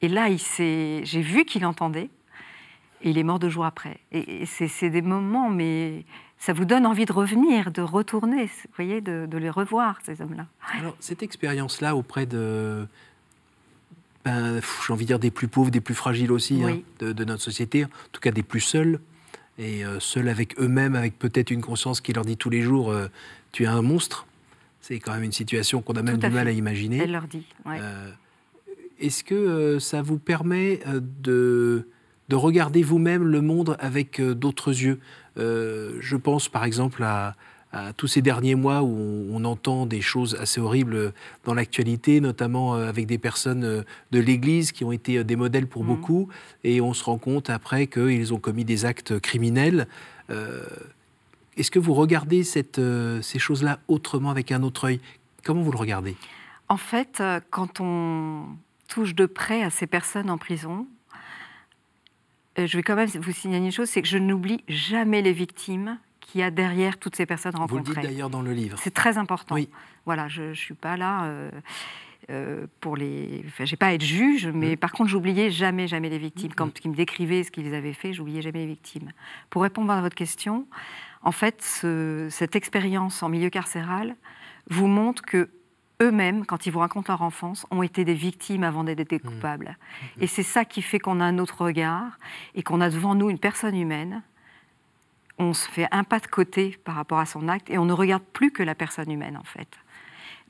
Et 0.01 0.07
là, 0.07 0.27
j'ai 0.35 1.21
vu 1.21 1.45
qu'il 1.45 1.65
entendait, 1.65 2.09
et 3.01 3.09
il 3.09 3.17
est 3.17 3.23
mort 3.23 3.39
deux 3.39 3.49
jours 3.49 3.65
après. 3.65 3.99
Et, 4.11 4.45
c'est 4.45 4.89
des 4.89 5.01
moments, 5.01 5.49
mais 5.49 6.05
ça 6.37 6.53
vous 6.53 6.65
donne 6.65 6.85
envie 6.85 7.05
de 7.05 7.13
revenir, 7.13 7.71
de 7.71 7.81
retourner, 7.81 8.45
vous 8.45 8.69
voyez, 8.75 9.01
de, 9.01 9.37
les 9.37 9.49
revoir, 9.49 9.99
ces 10.03 10.21
hommes-là. 10.21 10.47
Alors, 10.79 10.95
cette 10.99 11.23
expérience-là 11.23 11.95
auprès 11.95 12.25
de, 12.25 12.87
ben, 14.23 14.61
j'ai 14.85 14.93
envie 14.93 15.05
de 15.05 15.07
dire 15.07 15.19
des 15.19 15.31
plus 15.31 15.47
pauvres, 15.47 15.71
des 15.71 15.81
plus 15.81 15.95
fragiles 15.95 16.31
aussi 16.31 16.63
hein, 16.63 16.79
de, 16.99 17.23
notre 17.23 17.41
société, 17.41 17.85
en 17.85 17.89
tout 18.11 18.21
cas 18.21 18.31
des 18.31 18.43
plus 18.43 18.61
seuls, 18.61 18.99
et 19.57 19.83
euh, 19.83 19.99
seuls 19.99 20.29
avec 20.29 20.59
eux-mêmes, 20.59 20.95
avec 20.95 21.17
peut-être 21.17 21.51
une 21.51 21.61
conscience 21.61 22.01
qui 22.01 22.13
leur 22.13 22.25
dit 22.25 22.37
tous 22.37 22.49
les 22.49 22.61
jours 22.61 22.91
euh, 22.91 23.07
Tu 23.51 23.63
es 23.63 23.67
un 23.67 23.81
monstre. 23.81 24.27
C'est 24.81 24.99
quand 24.99 25.13
même 25.13 25.23
une 25.23 25.31
situation 25.31 25.81
qu'on 25.81 25.95
a 25.95 26.01
même 26.01 26.17
du 26.17 26.29
mal 26.29 26.47
à 26.47 26.51
imaginer. 26.51 26.97
Elle 26.97 27.11
leur 27.11 27.27
dit. 27.27 27.45
Euh, 27.67 28.11
est-ce 28.99 29.23
que 29.23 29.79
ça 29.79 30.01
vous 30.01 30.17
permet 30.17 30.79
de, 31.21 31.87
de 32.29 32.35
regarder 32.35 32.83
vous-même 32.83 33.23
le 33.23 33.41
monde 33.41 33.75
avec 33.79 34.21
d'autres 34.21 34.69
yeux? 34.69 34.99
Je 35.35 36.15
pense 36.15 36.47
par 36.47 36.63
exemple 36.63 37.03
à, 37.03 37.35
tous 37.97 38.07
ces 38.07 38.21
derniers 38.21 38.55
mois 38.55 38.81
où 38.81 39.27
on, 39.31 39.43
entend 39.45 39.85
des 39.85 40.01
choses 40.01 40.35
assez 40.35 40.59
horribles 40.59 41.13
dans 41.45 41.53
l'actualité, 41.53 42.19
notamment 42.21 42.75
euh, 42.75 42.89
avec 42.89 43.05
des 43.05 43.17
personnes 43.17 43.63
euh, 43.63 43.83
de 44.11 44.19
l'Église 44.19 44.71
qui 44.71 44.83
ont 44.83 44.91
été 44.91 45.17
euh, 45.17 45.23
des 45.23 45.35
modèles 45.35 45.67
pour 45.67 45.83
mmh. 45.83 45.87
beaucoup, 45.87 46.29
et 46.63 46.81
on 46.81 46.93
se 46.93 47.03
rend 47.03 47.17
compte 47.17 47.49
après 47.49 47.87
qu'ils 47.87 48.33
ont 48.33 48.39
commis 48.39 48.65
des 48.65 48.85
actes 48.85 49.19
criminels. 49.19 49.87
Est-ce 51.55 51.71
que 51.71 51.79
vous 51.79 51.93
regardez 51.93 52.43
cette, 52.43 52.81
ces 53.21 53.39
choses-là 53.39 53.79
autrement, 53.87 54.29
avec 54.29 54.51
un 54.51 54.61
autre 54.61 54.85
œil? 54.85 54.99
Comment 55.43 55.61
vous 55.61 55.71
le 55.71 55.77
regardez? 55.77 56.15
En 56.67 56.77
fait, 56.77 57.23
quand 57.49 57.79
on 57.79 58.43
touche 58.89 59.15
de 59.15 59.25
près 59.25 59.63
à 59.63 59.69
ces 59.69 59.87
personnes 59.87 60.29
en 60.29 60.37
prison, 60.37 60.85
je 62.57 62.75
vais 62.75 62.83
quand 62.83 62.95
même 62.95 63.07
vous 63.07 63.31
signaler 63.31 63.65
une 63.65 63.71
chose, 63.71 63.89
c'est 63.89 64.01
que 64.01 64.07
je 64.07 64.17
n'oublie 64.17 64.63
jamais 64.67 65.21
les 65.21 65.33
victimes 65.33 65.97
qu'il 66.27 66.41
y 66.41 66.43
a 66.43 66.51
derrière 66.51 66.97
toutes 66.97 67.15
ces 67.15 67.25
personnes 67.25 67.55
rencontrées. 67.55 67.83
Vous 67.83 67.89
le 67.89 68.01
dites 68.01 68.11
d'ailleurs 68.11 68.29
dans 68.29 68.41
le 68.41 68.51
livre. 68.51 68.77
C'est 68.81 68.93
très 68.93 69.17
important. 69.17 69.55
Oui. 69.55 69.69
Voilà, 70.05 70.27
je 70.27 70.43
ne 70.43 70.53
suis 70.53 70.73
pas 70.73 70.97
là 70.97 71.23
euh, 71.23 71.49
euh, 72.29 72.67
pour 72.81 72.97
les... 72.97 73.43
Enfin, 73.47 73.63
j'ai 73.63 73.77
pas 73.77 73.87
à 73.87 73.93
être 73.93 74.03
juge, 74.03 74.47
mais 74.47 74.73
mm. 74.73 74.77
par 74.77 74.91
contre, 74.91 75.09
j'oubliais 75.09 75.49
jamais, 75.49 75.87
jamais 75.87 76.09
les 76.09 76.17
victimes. 76.17 76.53
Quand 76.53 76.67
mm. 76.67 76.81
ils 76.83 76.91
me 76.91 76.95
décrivaient 76.95 77.43
ce 77.43 77.51
qu'ils 77.51 77.73
avaient 77.73 77.93
fait, 77.93 78.11
j'oubliais 78.11 78.41
jamais 78.41 78.59
les 78.59 78.67
victimes. 78.67 79.11
Pour 79.49 79.61
répondre 79.61 79.91
à 79.91 80.01
votre 80.01 80.15
question, 80.15 80.67
en 81.23 81.31
fait, 81.31 81.61
cette 82.29 82.55
expérience 82.55 83.23
en 83.23 83.29
milieu 83.29 83.49
carcéral 83.49 84.15
vous 84.69 84.87
montre 84.87 85.23
que 85.23 85.49
eux-mêmes, 86.01 86.45
quand 86.45 86.65
ils 86.65 86.71
vous 86.71 86.79
racontent 86.79 87.11
leur 87.11 87.21
enfance, 87.21 87.65
ont 87.71 87.83
été 87.83 88.03
des 88.03 88.13
victimes 88.13 88.63
avant 88.63 88.83
d'être 88.83 89.09
des 89.09 89.15
mm. 89.15 89.19
coupables. 89.21 89.77
Et 90.19 90.27
c'est 90.27 90.43
ça 90.43 90.65
qui 90.65 90.81
fait 90.81 90.99
qu'on 90.99 91.21
a 91.21 91.23
un 91.23 91.39
autre 91.39 91.63
regard 91.63 92.17
et 92.53 92.63
qu'on 92.63 92.81
a 92.81 92.89
devant 92.89 93.15
nous 93.15 93.29
une 93.29 93.39
personne 93.39 93.77
humaine 93.77 94.23
on 95.37 95.53
se 95.53 95.69
fait 95.69 95.87
un 95.91 96.03
pas 96.03 96.19
de 96.19 96.27
côté 96.27 96.77
par 96.83 96.95
rapport 96.95 97.19
à 97.19 97.25
son 97.25 97.47
acte 97.47 97.69
et 97.69 97.77
on 97.77 97.85
ne 97.85 97.93
regarde 97.93 98.23
plus 98.33 98.51
que 98.51 98.63
la 98.63 98.75
personne 98.75 99.11
humaine 99.11 99.37
en 99.37 99.43
fait. 99.43 99.67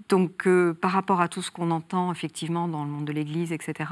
Donc 0.10 0.48
euh, 0.48 0.74
par 0.74 0.92
rapport 0.92 1.22
à 1.22 1.28
tout 1.28 1.42
ce 1.42 1.52
qu'on 1.52 1.72
entend 1.72 2.12
effectivement 2.12 2.68
dans 2.68 2.84
le 2.84 2.90
monde 2.90 3.06
de 3.06 3.12
l'Église, 3.12 3.52
etc. 3.52 3.90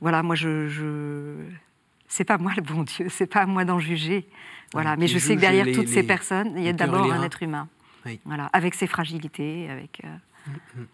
Voilà, 0.00 0.22
moi 0.22 0.34
je, 0.34 0.68
je... 0.68 1.34
c'est 2.06 2.24
pas 2.24 2.38
moi 2.38 2.52
le 2.56 2.62
bon 2.62 2.84
Dieu, 2.84 3.06
c'est 3.10 3.26
pas 3.26 3.42
à 3.42 3.46
moi 3.46 3.64
d'en 3.64 3.78
juger. 3.78 4.28
Voilà, 4.72 4.96
mais 4.96 5.06
je 5.06 5.18
sais 5.18 5.34
que 5.34 5.40
derrière 5.40 5.66
toutes 5.74 5.88
ces 5.88 6.02
personnes, 6.02 6.52
il 6.56 6.62
y 6.62 6.68
a 6.68 6.72
d'abord 6.72 7.10
un 7.10 7.22
être 7.22 7.42
humain. 7.42 7.68
Voilà, 8.24 8.48
avec 8.52 8.74
ses 8.74 8.86
fragilités, 8.86 9.68
avec. 9.70 10.02
Euh, 10.04 10.08
mm, 10.46 10.80
mm. 10.80 10.86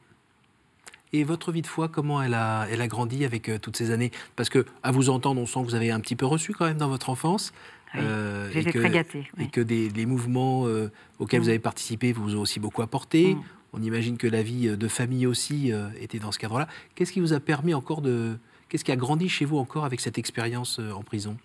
Et 1.12 1.22
votre 1.22 1.52
vie 1.52 1.62
de 1.62 1.68
foi, 1.68 1.88
comment 1.88 2.20
elle 2.20 2.34
a, 2.34 2.66
elle 2.70 2.80
a 2.80 2.88
grandi 2.88 3.24
avec 3.24 3.48
euh, 3.48 3.56
toutes 3.56 3.76
ces 3.76 3.92
années? 3.92 4.10
Parce 4.34 4.48
que, 4.48 4.66
à 4.82 4.90
vous 4.90 5.10
entendre, 5.10 5.40
on 5.40 5.46
sent 5.46 5.60
que 5.60 5.66
vous 5.66 5.74
avez 5.76 5.92
un 5.92 6.00
petit 6.00 6.16
peu 6.16 6.26
reçu 6.26 6.52
quand 6.52 6.64
même 6.64 6.76
dans 6.76 6.88
votre 6.88 7.08
enfance. 7.08 7.52
Euh, 7.96 8.50
J'étais 8.52 8.78
très 8.78 8.90
gâtée. 8.90 9.28
Et 9.38 9.48
que 9.48 9.60
des, 9.60 9.88
les 9.88 10.06
mouvements 10.06 10.66
euh, 10.66 10.90
auxquels 11.18 11.40
vous 11.40 11.46
mm. 11.46 11.50
avez 11.50 11.58
participé 11.58 12.12
vous 12.12 12.36
ont 12.36 12.40
aussi 12.40 12.60
beaucoup 12.60 12.82
apporté. 12.82 13.34
Mm. 13.34 13.42
On 13.72 13.82
imagine 13.82 14.16
que 14.16 14.26
la 14.26 14.42
vie 14.42 14.76
de 14.76 14.88
famille 14.88 15.26
aussi 15.26 15.72
euh, 15.72 15.88
était 16.00 16.18
dans 16.18 16.32
ce 16.32 16.38
cadre-là. 16.38 16.68
Qu'est-ce 16.94 17.12
qui 17.12 17.20
vous 17.20 17.32
a 17.32 17.40
permis 17.40 17.74
encore 17.74 18.02
de... 18.02 18.36
Qu'est-ce 18.68 18.84
qui 18.84 18.92
a 18.92 18.96
grandi 18.96 19.28
chez 19.28 19.44
vous 19.44 19.58
encore 19.58 19.84
avec 19.84 20.00
cette 20.00 20.18
expérience 20.18 20.80
en 20.80 21.02
prison? 21.02 21.36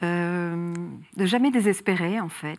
De 0.00 1.26
jamais 1.26 1.52
désespérer, 1.52 2.18
en 2.20 2.28
fait. 2.28 2.58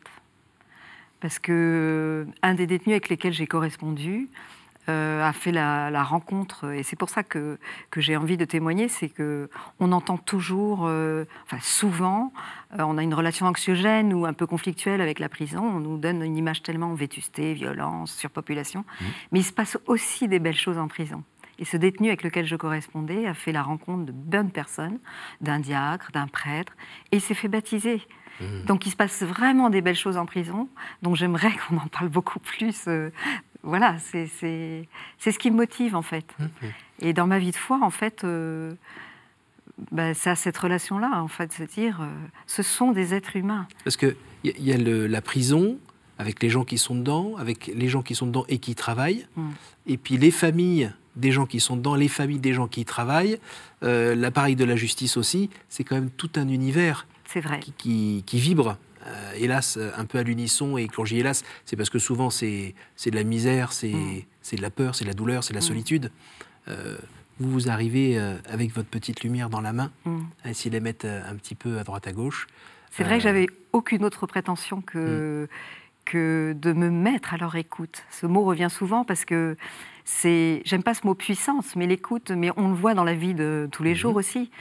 Parce 1.19 1.39
que 1.39 2.25
un 2.41 2.53
des 2.53 2.67
détenus 2.67 2.93
avec 2.93 3.09
lesquels 3.09 3.33
j'ai 3.33 3.47
correspondu, 3.47 4.27
euh, 4.27 4.62
a 4.87 5.33
fait 5.33 5.51
la, 5.51 6.03
rencontre, 6.03 6.71
et 6.71 6.83
c'est 6.83 6.95
pour 6.95 7.09
ça 7.09 7.23
que, 7.23 7.57
que 7.89 8.01
j'ai 8.01 8.17
envie 8.17 8.37
de 8.37 8.45
témoigner, 8.45 8.87
c'est 8.87 9.09
que 9.09 9.49
on 9.79 9.91
entend 9.91 10.17
toujours, 10.17 10.85
euh, 10.85 11.25
enfin 11.45 11.57
souvent, 11.61 12.33
euh, 12.73 12.83
on 12.83 12.97
a 12.97 13.03
une 13.03 13.13
relation 13.13 13.45
anxiogène 13.45 14.13
ou 14.13 14.25
un 14.25 14.33
peu 14.33 14.45
conflictuelle 14.45 15.01
avec 15.01 15.19
la 15.19 15.29
prison, 15.29 15.63
on 15.63 15.79
nous 15.79 15.97
donne 15.97 16.21
une 16.21 16.37
image 16.37 16.63
tellement 16.63 16.93
vétusté, 16.93 17.53
violence, 17.53 18.13
surpopulation, 18.13 18.81
mmh. 18.81 19.05
mais 19.31 19.39
il 19.39 19.43
se 19.43 19.53
passe 19.53 19.77
aussi 19.87 20.27
des 20.27 20.39
belles 20.39 20.57
choses 20.57 20.77
en 20.77 20.87
prison. 20.87 21.23
Et 21.59 21.65
ce 21.65 21.77
détenu 21.77 22.07
avec 22.07 22.23
lequel 22.23 22.45
je 22.45 22.55
correspondais 22.55 23.27
a 23.27 23.33
fait 23.33 23.51
la 23.51 23.61
rencontre 23.61 24.05
de 24.05 24.11
bonnes 24.11 24.51
personnes, 24.51 24.99
d'un 25.39 25.59
diacre, 25.59 26.11
d'un 26.11 26.27
prêtre, 26.27 26.73
et 27.11 27.17
il 27.17 27.21
s'est 27.21 27.35
fait 27.35 27.47
baptiser. 27.47 28.01
Mmh. 28.41 28.65
Donc 28.65 28.85
il 28.85 28.89
se 28.89 28.95
passe 28.95 29.21
vraiment 29.21 29.69
des 29.69 29.81
belles 29.81 29.95
choses 29.95 30.17
en 30.17 30.25
prison, 30.25 30.67
donc 31.01 31.15
j'aimerais 31.15 31.51
qu'on 31.67 31.77
en 31.77 31.87
parle 31.87 32.09
beaucoup 32.09 32.39
plus 32.39 32.87
voilà, 33.63 33.97
c'est 33.99 34.27
ce 34.27 35.39
qui 35.39 35.51
me 35.51 35.57
motive 35.57 35.95
en 35.95 36.01
fait. 36.01 36.25
Mmh, 36.37 36.43
mmh. 36.43 36.67
Et 36.99 37.13
dans 37.13 37.27
ma 37.27 37.39
vie 37.39 37.51
de 37.51 37.55
foi, 37.55 37.79
en 37.81 37.89
fait, 37.89 38.23
euh, 38.23 38.73
bah, 39.91 40.13
c'est 40.13 40.29
à 40.29 40.35
cette 40.35 40.57
relation-là, 40.57 41.21
en 41.21 41.27
fait, 41.27 41.51
c'est 41.51 41.71
dire, 41.73 42.01
euh, 42.01 42.07
ce 42.45 42.63
sont 42.63 42.91
des 42.91 43.13
êtres 43.13 43.35
humains. 43.35 43.67
Parce 43.83 43.97
qu'il 43.97 44.15
y, 44.43 44.51
y, 44.61 44.73
a 44.73 44.77
la 44.77 45.21
prison, 45.21 45.77
avec 46.19 46.41
les 46.43 46.49
gens 46.49 46.63
qui 46.63 46.77
sont 46.77 46.95
dedans, 46.95 47.35
avec 47.37 47.67
les 47.67 47.89
gens 47.89 48.01
qui 48.01 48.15
sont 48.15 48.27
dedans 48.27 48.45
et 48.47 48.59
qui 48.59 48.75
travaillent, 48.75 49.25
mm. 49.35 49.49
et 49.87 49.97
puis 49.97 50.17
les 50.17 50.31
familles 50.31 50.91
des 51.15 51.31
gens 51.31 51.45
qui 51.45 51.59
sont 51.59 51.77
dedans, 51.77 51.95
les 51.95 52.07
familles 52.07 52.39
des 52.39 52.53
gens 52.53 52.67
qui 52.67 52.81
y 52.81 52.85
travaillent, 52.85 53.39
euh, 53.83 54.15
l'appareil 54.15 54.55
de 54.55 54.65
la 54.65 54.75
justice 54.75 55.17
aussi, 55.17 55.49
c'est 55.69 55.83
quand 55.83 55.95
même 55.95 56.09
tout 56.09 56.31
un 56.35 56.47
univers 56.47 57.07
vrai. 57.35 57.59
Qui, 57.77 58.23
vibre. 58.31 58.77
Euh, 59.05 59.33
hélas, 59.35 59.77
un 59.97 60.05
peu 60.05 60.17
à 60.17 60.23
l'unisson, 60.23 60.77
et 60.77 60.87
quand 60.87 61.05
j'y 61.05 61.19
hélas, 61.19 61.43
c'est 61.65 61.75
parce 61.75 61.89
que 61.89 61.99
souvent 61.99 62.29
c'est 62.29 62.73
de 63.05 63.15
la 63.15 63.23
misère, 63.23 63.69
mm. 63.69 64.21
c'est 64.41 64.55
de 64.55 64.61
la 64.61 64.69
peur, 64.69 64.95
c'est 64.95 65.03
de 65.03 65.09
la 65.09 65.15
douleur, 65.15 65.43
c'est 65.43 65.53
de 65.53 65.57
la 65.57 65.63
mm. 65.63 65.67
solitude. 65.67 66.11
Euh, 66.67 66.97
vous, 67.39 67.51
vous 67.51 67.69
arrivez 67.69 68.17
avec 68.47 68.73
votre 68.73 68.89
petite 68.89 69.23
lumière 69.23 69.49
dans 69.49 69.59
la 69.59 69.73
main, 69.73 69.91
à 70.43 70.51
essayer 70.51 70.69
de 70.69 70.75
les 70.75 70.81
mettre 70.81 71.07
un 71.07 71.35
petit 71.35 71.55
peu 71.55 71.79
à 71.79 71.83
droite 71.83 72.07
à 72.07 72.11
gauche. 72.11 72.47
C'est 72.91 73.03
vrai 73.03 73.17
que 73.17 73.23
j'avais 73.23 73.47
aucune 73.73 74.05
autre 74.05 74.27
prétention 74.27 74.81
que, 74.81 75.49
que 76.05 76.55
de 76.55 76.73
me 76.73 76.91
mettre 76.91 77.33
à 77.33 77.37
leur 77.37 77.55
écoute. 77.55 78.03
Ce 78.11 78.27
mot 78.27 78.43
revient 78.43 78.69
souvent 78.69 79.03
parce 79.03 79.25
que 79.25 79.57
c'est, 80.05 80.61
j'aime 80.65 80.83
pas 80.83 80.93
ce 80.93 81.05
mot 81.05 81.13
puissance, 81.13 81.75
mais 81.75 81.87
l'écoute, 81.87 82.31
mais 82.31 82.51
on 82.57 82.69
le 82.69 82.73
voit 82.73 82.93
dans 82.93 83.03
la 83.03 83.13
vie 83.13 83.33
de 83.33 83.67
tous 83.71 83.83
les 83.83 83.91
mhm. 83.91 83.95
jours 83.95 84.15
aussi. 84.15 84.51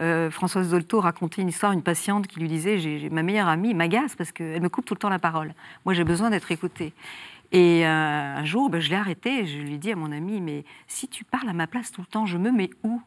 Euh, 0.00 0.30
Françoise 0.30 0.70
Dolto 0.70 1.00
racontait 1.00 1.42
une 1.42 1.48
histoire, 1.48 1.72
une 1.72 1.82
patiente 1.82 2.26
qui 2.26 2.40
lui 2.40 2.48
disait 2.48 2.78
j'ai, 2.78 3.10
ma 3.10 3.22
meilleure 3.22 3.48
amie 3.48 3.74
m'agace 3.74 4.16
parce 4.16 4.32
qu'elle 4.32 4.62
me 4.62 4.68
coupe 4.68 4.86
tout 4.86 4.94
le 4.94 4.98
temps 4.98 5.08
la 5.08 5.18
parole. 5.18 5.54
Moi, 5.84 5.94
j'ai 5.94 6.04
besoin 6.04 6.30
d'être 6.30 6.50
écoutée. 6.50 6.92
Et 7.52 7.86
euh, 7.86 8.36
un 8.36 8.44
jour, 8.44 8.70
ben, 8.70 8.80
je 8.80 8.88
l'ai 8.88 8.96
arrêtée. 8.96 9.46
Je 9.46 9.58
lui 9.58 9.74
ai 9.74 9.78
dit 9.78 9.92
à 9.92 9.96
mon 9.96 10.10
amie 10.10 10.40
mais 10.40 10.64
si 10.86 11.08
tu 11.08 11.24
parles 11.24 11.48
à 11.48 11.52
ma 11.52 11.66
place 11.66 11.92
tout 11.92 12.00
le 12.00 12.06
temps, 12.06 12.24
je 12.26 12.38
me 12.38 12.50
mets 12.50 12.70
où? 12.82 13.00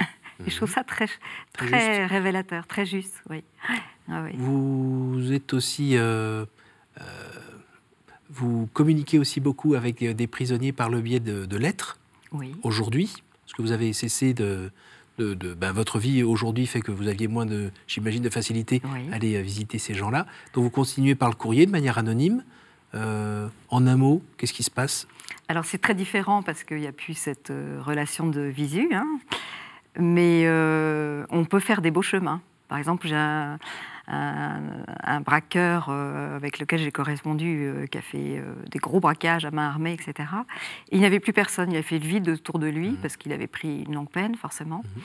Et 0.46 0.50
je 0.50 0.56
trouve 0.56 0.70
ça 0.70 0.82
très, 0.82 1.06
très, 1.52 2.06
révélateur, 2.06 2.66
très 2.66 2.86
juste. 2.86 3.22
Oui. 3.28 3.44
Ah 4.08 4.24
Vous 4.34 5.32
êtes 5.32 5.54
aussi 5.54 5.96
euh, 5.96 6.44
euh, 7.00 7.04
vous 8.34 8.68
communiquez 8.72 9.18
aussi 9.18 9.40
beaucoup 9.40 9.74
avec 9.74 10.02
euh, 10.02 10.12
des 10.12 10.26
prisonniers 10.26 10.72
par 10.72 10.88
le 10.90 11.00
biais 11.00 11.20
de, 11.20 11.56
lettres. 11.56 11.98
Oui. 12.32 12.54
Aujourd'hui, 12.62 13.12
parce 13.44 13.52
que 13.56 13.62
vous 13.62 13.72
avez 13.72 13.92
cessé 13.92 14.34
de, 14.34 14.70
de, 15.18 15.54
ben, 15.54 15.72
votre 15.72 15.98
vie 15.98 16.22
aujourd'hui 16.22 16.66
fait 16.66 16.80
que 16.80 16.90
vous 16.90 17.06
aviez 17.06 17.28
moins 17.28 17.46
de, 17.46 17.70
j'imagine, 17.86 18.22
de 18.22 18.30
facilité 18.30 18.82
à 19.10 19.14
aller 19.14 19.36
euh, 19.36 19.40
visiter 19.40 19.78
ces 19.78 19.94
gens-là. 19.94 20.26
Donc 20.52 20.64
vous 20.64 20.70
continuez 20.70 21.14
par 21.14 21.28
le 21.28 21.36
courrier 21.36 21.66
de 21.66 21.70
manière 21.70 21.98
anonyme. 21.98 22.42
en 22.92 23.86
un 23.86 23.96
mot, 23.96 24.22
qu'est-ce 24.36 24.52
qui 24.52 24.62
se 24.62 24.70
passe? 24.70 25.06
Alors 25.48 25.64
c'est 25.64 25.78
très 25.78 25.94
différent 25.94 26.42
parce 26.42 26.64
qu'il 26.64 26.78
n'y 26.78 26.86
a 26.86 26.92
plus 26.92 27.14
cette 27.14 27.52
relation 27.80 28.26
de 28.28 28.40
visu, 28.40 28.88
hein. 28.92 29.06
mais 29.98 30.48
on 31.30 31.44
peut 31.44 31.60
faire 31.60 31.82
des 31.82 31.90
beaux 31.90 32.02
chemins. 32.02 32.40
Par 32.68 32.78
exemple, 32.78 33.06
j'ai 33.06 33.16
un, 33.16 33.58
un, 34.06 35.20
braqueur 35.20 35.86
euh, 35.88 36.36
avec 36.36 36.58
lequel 36.58 36.80
j'ai 36.80 36.92
correspondu, 36.92 37.62
euh, 37.62 37.86
qui 37.86 37.98
a 37.98 38.02
fait 38.02 38.38
euh, 38.38 38.54
des 38.70 38.78
gros 38.78 39.00
braquages 39.00 39.44
à 39.44 39.50
main 39.50 39.68
armée, 39.68 39.92
etc. 39.92 40.28
il 40.90 41.00
n'y 41.00 41.06
avait 41.06 41.20
plus 41.20 41.32
personne, 41.32 41.70
il 41.70 41.74
avait 41.74 41.82
fait 41.82 41.98
le 41.98 42.06
vide 42.06 42.28
autour 42.28 42.58
de 42.58 42.66
lui, 42.66 42.90
mmh. 42.90 42.96
parce 42.96 43.16
qu'il 43.16 43.32
avait 43.32 43.46
pris 43.46 43.84
une 43.84 43.94
longue 43.94 44.10
peine, 44.10 44.34
forcément. 44.34 44.78
Mmh. 44.84 45.00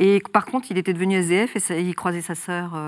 Et 0.00 0.22
par 0.32 0.46
contre, 0.46 0.68
il 0.70 0.78
était 0.78 0.92
devenu 0.92 1.16
SDF 1.16 1.70
et 1.70 1.82
il 1.82 1.94
croisait 1.94 2.20
sa 2.20 2.36
sœur 2.36 2.80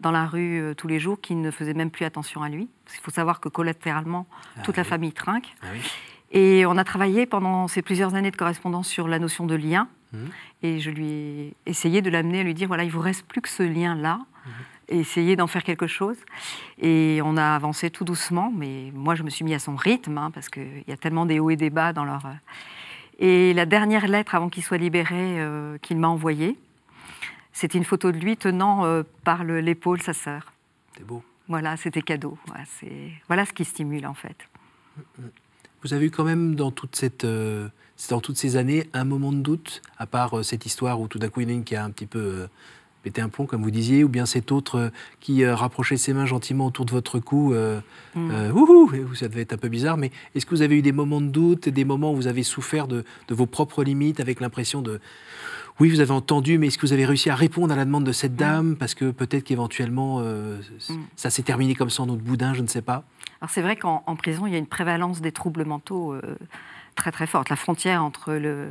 dans 0.00 0.10
la 0.10 0.24
rue 0.24 0.72
tous 0.78 0.88
les 0.88 0.98
jours, 0.98 1.20
qui 1.20 1.34
ne 1.34 1.50
faisait 1.50 1.74
même 1.74 1.90
plus 1.90 2.06
attention 2.06 2.42
à 2.42 2.48
lui. 2.48 2.70
Il 2.94 3.00
faut 3.02 3.10
savoir 3.10 3.38
que 3.38 3.50
collatéralement, 3.50 4.26
ah 4.56 4.62
toute 4.62 4.78
la 4.78 4.84
famille 4.84 5.12
trinque. 5.12 5.54
Ah 5.62 5.66
et 6.30 6.64
on 6.64 6.78
a 6.78 6.84
travaillé 6.84 7.26
pendant 7.26 7.68
ces 7.68 7.82
plusieurs 7.82 8.14
années 8.14 8.30
de 8.30 8.36
correspondance 8.36 8.88
sur 8.88 9.08
la 9.08 9.18
notion 9.18 9.44
de 9.44 9.54
lien. 9.54 9.88
Mmh. 10.14 10.18
Et 10.62 10.80
je 10.80 10.90
lui 10.90 11.10
ai 11.10 11.54
essayé 11.66 12.00
de 12.00 12.08
l'amener 12.08 12.40
à 12.40 12.42
lui 12.42 12.54
dire 12.54 12.68
voilà, 12.68 12.84
il 12.84 12.90
vous 12.90 13.00
reste 13.00 13.26
plus 13.26 13.42
que 13.42 13.48
ce 13.50 13.62
lien-là 13.62 14.20
essayer 14.88 15.36
d'en 15.36 15.46
faire 15.46 15.64
quelque 15.64 15.86
chose. 15.86 16.16
Et 16.80 17.20
on 17.24 17.36
a 17.36 17.54
avancé 17.54 17.90
tout 17.90 18.04
doucement, 18.04 18.52
mais 18.54 18.90
moi 18.94 19.14
je 19.14 19.22
me 19.22 19.30
suis 19.30 19.44
mis 19.44 19.54
à 19.54 19.58
son 19.58 19.76
rythme, 19.76 20.18
hein, 20.18 20.30
parce 20.32 20.48
qu'il 20.48 20.84
y 20.86 20.92
a 20.92 20.96
tellement 20.96 21.26
des 21.26 21.40
hauts 21.40 21.50
et 21.50 21.56
des 21.56 21.70
bas 21.70 21.92
dans 21.92 22.04
leur... 22.04 22.26
Euh. 22.26 22.32
Et 23.20 23.52
la 23.52 23.66
dernière 23.66 24.06
lettre 24.06 24.36
avant 24.36 24.48
qu'il 24.48 24.62
soit 24.62 24.78
libéré 24.78 25.40
euh, 25.40 25.76
qu'il 25.78 25.98
m'a 25.98 26.08
envoyée, 26.08 26.56
c'était 27.52 27.76
une 27.76 27.84
photo 27.84 28.12
de 28.12 28.18
lui 28.18 28.36
tenant 28.36 28.84
euh, 28.84 29.02
par 29.24 29.42
l'épaule 29.42 30.00
sa 30.00 30.12
sœur. 30.12 30.52
C'est 30.96 31.04
beau. 31.04 31.24
Voilà, 31.48 31.76
c'était 31.76 32.02
cadeau. 32.02 32.38
Voilà, 33.26 33.44
ce 33.44 33.52
qui 33.52 33.64
stimule 33.64 34.06
en 34.06 34.14
fait. 34.14 34.36
Vous 35.82 35.94
avez 35.94 36.06
eu 36.06 36.10
quand 36.10 36.24
même 36.24 36.54
dans 36.54 36.70
toute 36.70 36.94
cette, 36.94 37.24
dans 37.24 38.20
toutes 38.20 38.36
ces 38.36 38.56
années 38.56 38.88
un 38.92 39.04
moment 39.04 39.32
de 39.32 39.38
doute, 39.38 39.82
à 39.96 40.06
part 40.06 40.44
cette 40.44 40.66
histoire 40.66 41.00
où 41.00 41.08
tout 41.08 41.18
d'un 41.18 41.28
coup 41.28 41.40
il 41.40 41.44
y 41.44 41.46
en 41.46 41.54
a 41.54 41.56
une 41.56 41.64
qui 41.64 41.74
a 41.74 41.82
un 41.82 41.90
petit 41.90 42.06
peu 42.06 42.48
péter 43.08 43.22
un 43.22 43.30
plomb, 43.30 43.46
comme 43.46 43.62
vous 43.62 43.70
disiez, 43.70 44.04
ou 44.04 44.08
bien 44.10 44.26
cet 44.26 44.52
autre 44.52 44.76
euh, 44.76 44.88
qui 45.20 45.42
euh, 45.42 45.54
rapprochait 45.54 45.96
ses 45.96 46.12
mains 46.12 46.26
gentiment 46.26 46.66
autour 46.66 46.84
de 46.84 46.90
votre 46.90 47.18
cou. 47.18 47.54
Euh, 47.54 47.80
mm. 48.14 49.14
ça 49.14 49.28
devait 49.28 49.40
être 49.40 49.54
un 49.54 49.56
peu 49.56 49.70
bizarre, 49.70 49.96
mais 49.96 50.10
est-ce 50.34 50.44
que 50.44 50.54
vous 50.54 50.60
avez 50.60 50.76
eu 50.76 50.82
des 50.82 50.92
moments 50.92 51.22
de 51.22 51.28
doute, 51.28 51.70
des 51.70 51.86
moments 51.86 52.12
où 52.12 52.16
vous 52.16 52.26
avez 52.26 52.42
souffert 52.42 52.86
de, 52.86 53.04
vos 53.30 53.46
propres 53.46 53.82
limites, 53.82 54.20
avec 54.20 54.40
l'impression 54.40 54.82
de... 54.82 55.00
Oui, 55.80 55.88
vous 55.88 56.00
avez 56.00 56.10
entendu, 56.10 56.58
mais 56.58 56.66
est-ce 56.66 56.76
que 56.76 56.86
vous 56.86 56.92
avez 56.92 57.06
réussi 57.06 57.30
à 57.30 57.36
répondre 57.36 57.72
à 57.72 57.76
la 57.76 57.86
demande 57.86 58.04
de 58.04 58.12
cette 58.12 58.32
mm. 58.32 58.36
dame 58.36 58.76
Parce 58.76 58.94
que 58.94 59.10
peut-être 59.10 59.44
qu'éventuellement, 59.44 60.20
mm. 60.20 60.60
ça 61.16 61.30
s'est 61.30 61.44
terminé 61.44 61.74
comme 61.74 61.90
ça 61.90 62.02
en 62.02 62.10
autre 62.10 62.22
boudin, 62.22 62.52
je 62.52 62.60
ne 62.60 62.66
sais 62.66 62.82
pas. 62.82 63.04
Alors 63.40 63.50
c'est 63.50 63.62
vrai 63.62 63.76
qu'en 63.76 64.00
prison, 64.16 64.46
il 64.46 64.52
y 64.52 64.56
a 64.56 64.58
une 64.58 64.66
prévalence 64.66 65.20
des 65.20 65.32
troubles 65.32 65.64
mentaux 65.64 66.14
très 66.98 67.12
très 67.12 67.26
forte. 67.26 67.48
La 67.48 67.56
frontière 67.56 68.04
entre 68.04 68.34
le 68.34 68.68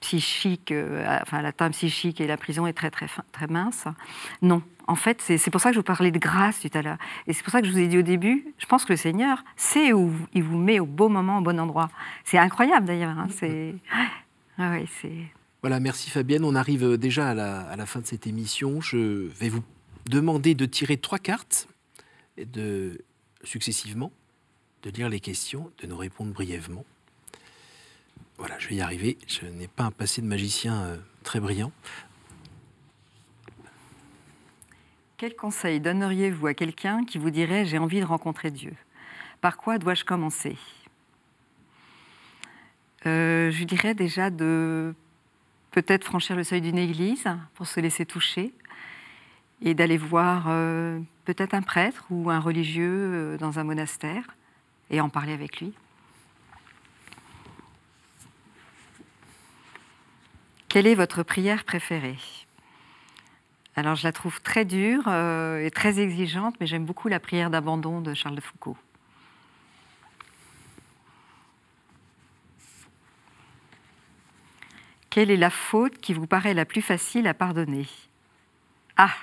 psychique, 0.00 0.72
euh, 0.72 1.18
enfin 1.22 1.42
la 1.42 1.52
table 1.52 1.74
psychique 1.74 2.20
et 2.20 2.26
la 2.26 2.36
prison 2.36 2.66
est 2.66 2.72
très 2.72 2.90
très 2.90 3.06
très 3.30 3.46
mince. 3.46 3.84
Non, 4.42 4.62
en 4.86 4.94
fait, 4.94 5.20
c'est 5.20 5.50
pour 5.50 5.60
ça 5.60 5.68
que 5.68 5.74
je 5.74 5.80
vous 5.80 5.84
parlais 5.84 6.10
de 6.10 6.18
grâce 6.18 6.60
tout 6.60 6.70
à 6.72 6.82
l'heure. 6.82 6.98
Et 7.26 7.32
c'est 7.32 7.42
pour 7.42 7.52
ça 7.52 7.60
que 7.60 7.66
je 7.66 7.72
vous 7.72 7.78
ai 7.78 7.86
dit 7.86 7.98
au 7.98 8.02
début, 8.02 8.46
je 8.58 8.66
pense 8.66 8.84
que 8.84 8.92
le 8.92 8.96
Seigneur 8.96 9.44
sait 9.56 9.92
où 9.92 10.12
il 10.34 10.42
vous 10.42 10.56
met 10.56 10.80
au 10.80 10.86
bon 10.86 11.10
moment, 11.10 11.38
au 11.38 11.40
bon 11.42 11.60
endroit. 11.60 11.90
C'est 12.24 12.38
incroyable 12.38 12.86
d'ailleurs. 12.86 13.18
Hein, 13.18 13.28
c'est 13.30 13.74
ah 14.58 14.72
voilà, 15.60 15.78
merci 15.78 16.10
Fabienne. 16.10 16.44
On 16.44 16.54
arrive 16.54 16.84
euh, 16.84 16.96
déjà 16.96 17.30
à 17.30 17.34
la, 17.34 17.60
à 17.60 17.76
la, 17.76 17.86
fin 17.86 18.00
de 18.00 18.06
cette 18.06 18.26
émission. 18.26 18.80
Je 18.80 19.28
vais 19.38 19.48
vous 19.48 19.62
demander 20.06 20.54
de 20.54 20.66
tirer 20.66 20.96
trois 20.96 21.18
cartes 21.18 21.68
de 22.38 23.04
successivement 23.48 24.12
de 24.82 24.90
lire 24.90 25.08
les 25.08 25.20
questions, 25.20 25.72
de 25.82 25.86
nous 25.86 25.96
répondre 25.96 26.32
brièvement. 26.32 26.84
Voilà, 28.36 28.58
je 28.58 28.68
vais 28.68 28.76
y 28.76 28.80
arriver. 28.80 29.18
Je 29.26 29.46
n'ai 29.46 29.66
pas 29.66 29.84
un 29.84 29.90
passé 29.90 30.22
de 30.22 30.26
magicien 30.26 30.82
euh, 30.82 30.96
très 31.24 31.40
brillant. 31.40 31.72
Quel 35.16 35.34
conseil 35.34 35.80
donneriez-vous 35.80 36.46
à 36.46 36.54
quelqu'un 36.54 37.04
qui 37.04 37.18
vous 37.18 37.30
dirait 37.30 37.64
j'ai 37.64 37.78
envie 37.78 38.00
de 38.00 38.04
rencontrer 38.04 38.52
Dieu? 38.52 38.74
Par 39.40 39.56
quoi 39.56 39.78
dois-je 39.78 40.04
commencer? 40.04 40.56
Euh, 43.06 43.50
Je 43.50 43.64
dirais 43.64 43.94
déjà 43.94 44.30
de 44.30 44.94
peut-être 45.72 46.04
franchir 46.04 46.36
le 46.36 46.44
seuil 46.44 46.60
d'une 46.60 46.78
église 46.78 47.26
pour 47.54 47.66
se 47.66 47.80
laisser 47.80 48.06
toucher 48.06 48.52
et 49.62 49.74
d'aller 49.74 49.96
voir 49.96 50.46
euh, 50.48 51.00
peut-être 51.24 51.54
un 51.54 51.62
prêtre 51.62 52.04
ou 52.10 52.30
un 52.30 52.40
religieux 52.40 53.36
dans 53.38 53.58
un 53.58 53.64
monastère 53.64 54.24
et 54.90 55.00
en 55.00 55.08
parler 55.08 55.32
avec 55.32 55.60
lui. 55.60 55.74
Quelle 60.68 60.86
est 60.86 60.94
votre 60.94 61.22
prière 61.22 61.64
préférée? 61.64 62.18
Alors 63.74 63.94
je 63.94 64.02
la 64.04 64.12
trouve 64.12 64.40
très 64.42 64.64
dure 64.64 65.04
euh, 65.06 65.64
et 65.64 65.70
très 65.70 66.00
exigeante, 66.00 66.56
mais 66.60 66.66
j'aime 66.66 66.84
beaucoup 66.84 67.08
la 67.08 67.20
prière 67.20 67.48
d'abandon 67.48 68.00
de 68.00 68.12
Charles 68.12 68.34
de 68.34 68.40
Foucault. 68.40 68.76
Quelle 75.10 75.30
est 75.30 75.36
la 75.36 75.50
faute 75.50 75.98
qui 75.98 76.12
vous 76.12 76.26
paraît 76.26 76.54
la 76.54 76.64
plus 76.64 76.82
facile 76.82 77.26
à 77.26 77.34
pardonner? 77.34 77.86
Ah. 78.96 79.14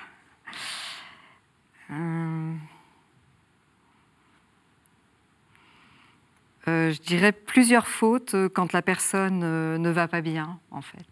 Euh, 1.90 2.54
je 6.92 7.00
dirais 7.00 7.32
plusieurs 7.32 7.86
fautes 7.86 8.34
quand 8.54 8.72
la 8.72 8.82
personne 8.82 9.42
euh, 9.44 9.78
ne 9.78 9.90
va 9.90 10.08
pas 10.08 10.20
bien, 10.20 10.58
en 10.70 10.82
fait. 10.82 11.06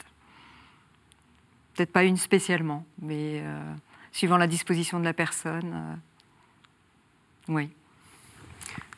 Peut-être 1.74 1.92
pas 1.92 2.04
une 2.04 2.16
spécialement, 2.16 2.86
mais 3.02 3.40
euh, 3.42 3.74
suivant 4.12 4.36
la 4.36 4.46
disposition 4.46 5.00
de 5.00 5.04
la 5.04 5.12
personne. 5.12 5.72
Euh, 5.74 5.94
oui. 7.48 7.68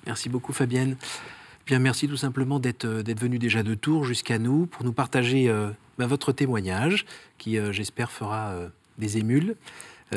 Merci 0.05 0.29
beaucoup 0.29 0.53
Fabienne. 0.53 0.97
Bien, 1.67 1.79
merci 1.79 2.07
tout 2.07 2.19
simplement 2.19 2.61
d'être 2.61 2.85
euh, 2.85 3.03
venue 3.19 3.39
déjà 3.39 3.63
de 3.63 3.75
Tours 3.75 4.05
jusqu'à 4.05 4.39
nous 4.39 4.67
pour 4.67 4.85
nous 4.85 4.93
partager 4.93 5.51
ben, 5.99 6.07
votre 6.07 6.33
témoignage 6.33 7.07
qui, 7.39 7.59
j'espère, 7.73 8.11
fera 8.11 8.55
des 8.99 9.17
émules. 9.17 9.57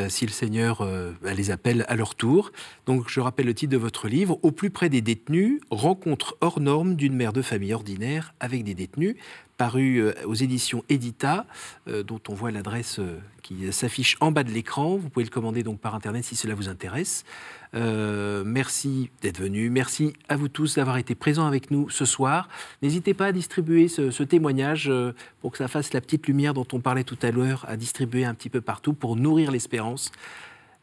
Si 0.08 0.26
le 0.26 0.32
Seigneur 0.32 0.86
ben, 1.22 1.34
les 1.36 1.52
appelle 1.52 1.86
à 1.88 1.96
leur 1.96 2.16
tour. 2.16 2.52
Donc 2.86 3.10
je 3.10 3.20
rappelle 3.20 3.48
le 3.48 3.54
titre 3.54 3.72
de 3.72 3.78
votre 3.78 4.08
livre, 4.08 4.40
Au 4.44 4.52
plus 4.52 4.70
près 4.70 4.90
des 4.90 5.02
détenus, 5.02 5.62
rencontre 5.72 6.38
hors 6.42 6.60
norme 6.60 6.96
d'une 6.96 7.16
mère 7.16 7.34
de 7.34 7.42
famille 7.42 7.74
ordinaire 7.74 8.34
avec 8.40 8.64
des 8.64 8.76
détenus, 8.76 9.16
paru 9.60 9.98
euh, 9.98 10.14
aux 10.26 10.36
éditions 10.36 10.86
Edita, 10.88 11.46
euh, 11.90 12.02
dont 12.02 12.22
on 12.30 12.34
voit 12.34 12.50
l'adresse 12.50 13.02
qui 13.44 13.72
s'affiche 13.74 14.16
en 14.22 14.32
bas 14.32 14.44
de 14.44 14.52
l'écran. 14.52 14.96
Vous 14.96 15.10
pouvez 15.10 15.26
le 15.26 15.30
commander 15.30 15.64
donc 15.64 15.80
par 15.80 15.94
Internet 15.96 16.24
si 16.24 16.36
cela 16.36 16.56
vous 16.56 16.70
intéresse. 16.70 17.26
merci 17.74 19.10
d'être 19.22 19.40
venu. 19.40 19.70
Merci 19.70 20.14
à 20.30 20.38
vous 20.38 20.48
tous 20.48 20.76
d'avoir 20.76 20.98
été 20.98 21.14
présents 21.14 21.46
avec 21.46 21.72
nous 21.72 21.90
ce 21.90 22.06
soir. 22.06 22.48
N'hésitez 22.82 23.14
pas 23.14 23.28
à 23.28 23.32
distribuer 23.32 23.88
ce, 23.88 24.24
témoignage 24.24 24.92
pour 25.42 25.52
que 25.52 25.58
ça 25.58 25.68
fasse 25.68 25.94
la 25.94 26.02
petite 26.02 26.28
lumière 26.28 26.54
dont 26.54 26.68
on 26.74 26.80
parlait 26.80 27.04
tout 27.04 27.18
à 27.22 27.32
l'heure, 27.32 27.66
à 27.68 27.76
distribuer 27.76 28.24
un 28.24 28.34
petit 28.34 28.50
peu 28.50 28.62
partout 28.62 28.94
pour 28.94 29.16
nourrir 29.16 29.52
l'espérance. 29.52 30.12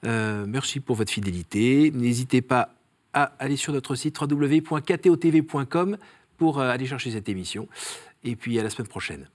merci 0.03 0.81
pour 0.81 0.97
votre 0.97 1.13
fidélité. 1.13 1.93
N'hésitez 1.95 2.43
pas 2.43 2.75
à 3.13 3.33
aller 3.39 3.57
sur 3.57 3.73
notre 3.73 3.95
site 3.95 4.21
www.ktotv.com 4.21 5.97
pour 6.37 6.61
aller 6.61 6.87
chercher 6.87 7.13
cette 7.13 7.29
émission. 7.29 7.69
Et 8.27 8.35
puis 8.35 8.59
à 8.59 8.63
la 8.65 8.71
semaine 8.71 8.89
prochaine. 8.89 9.31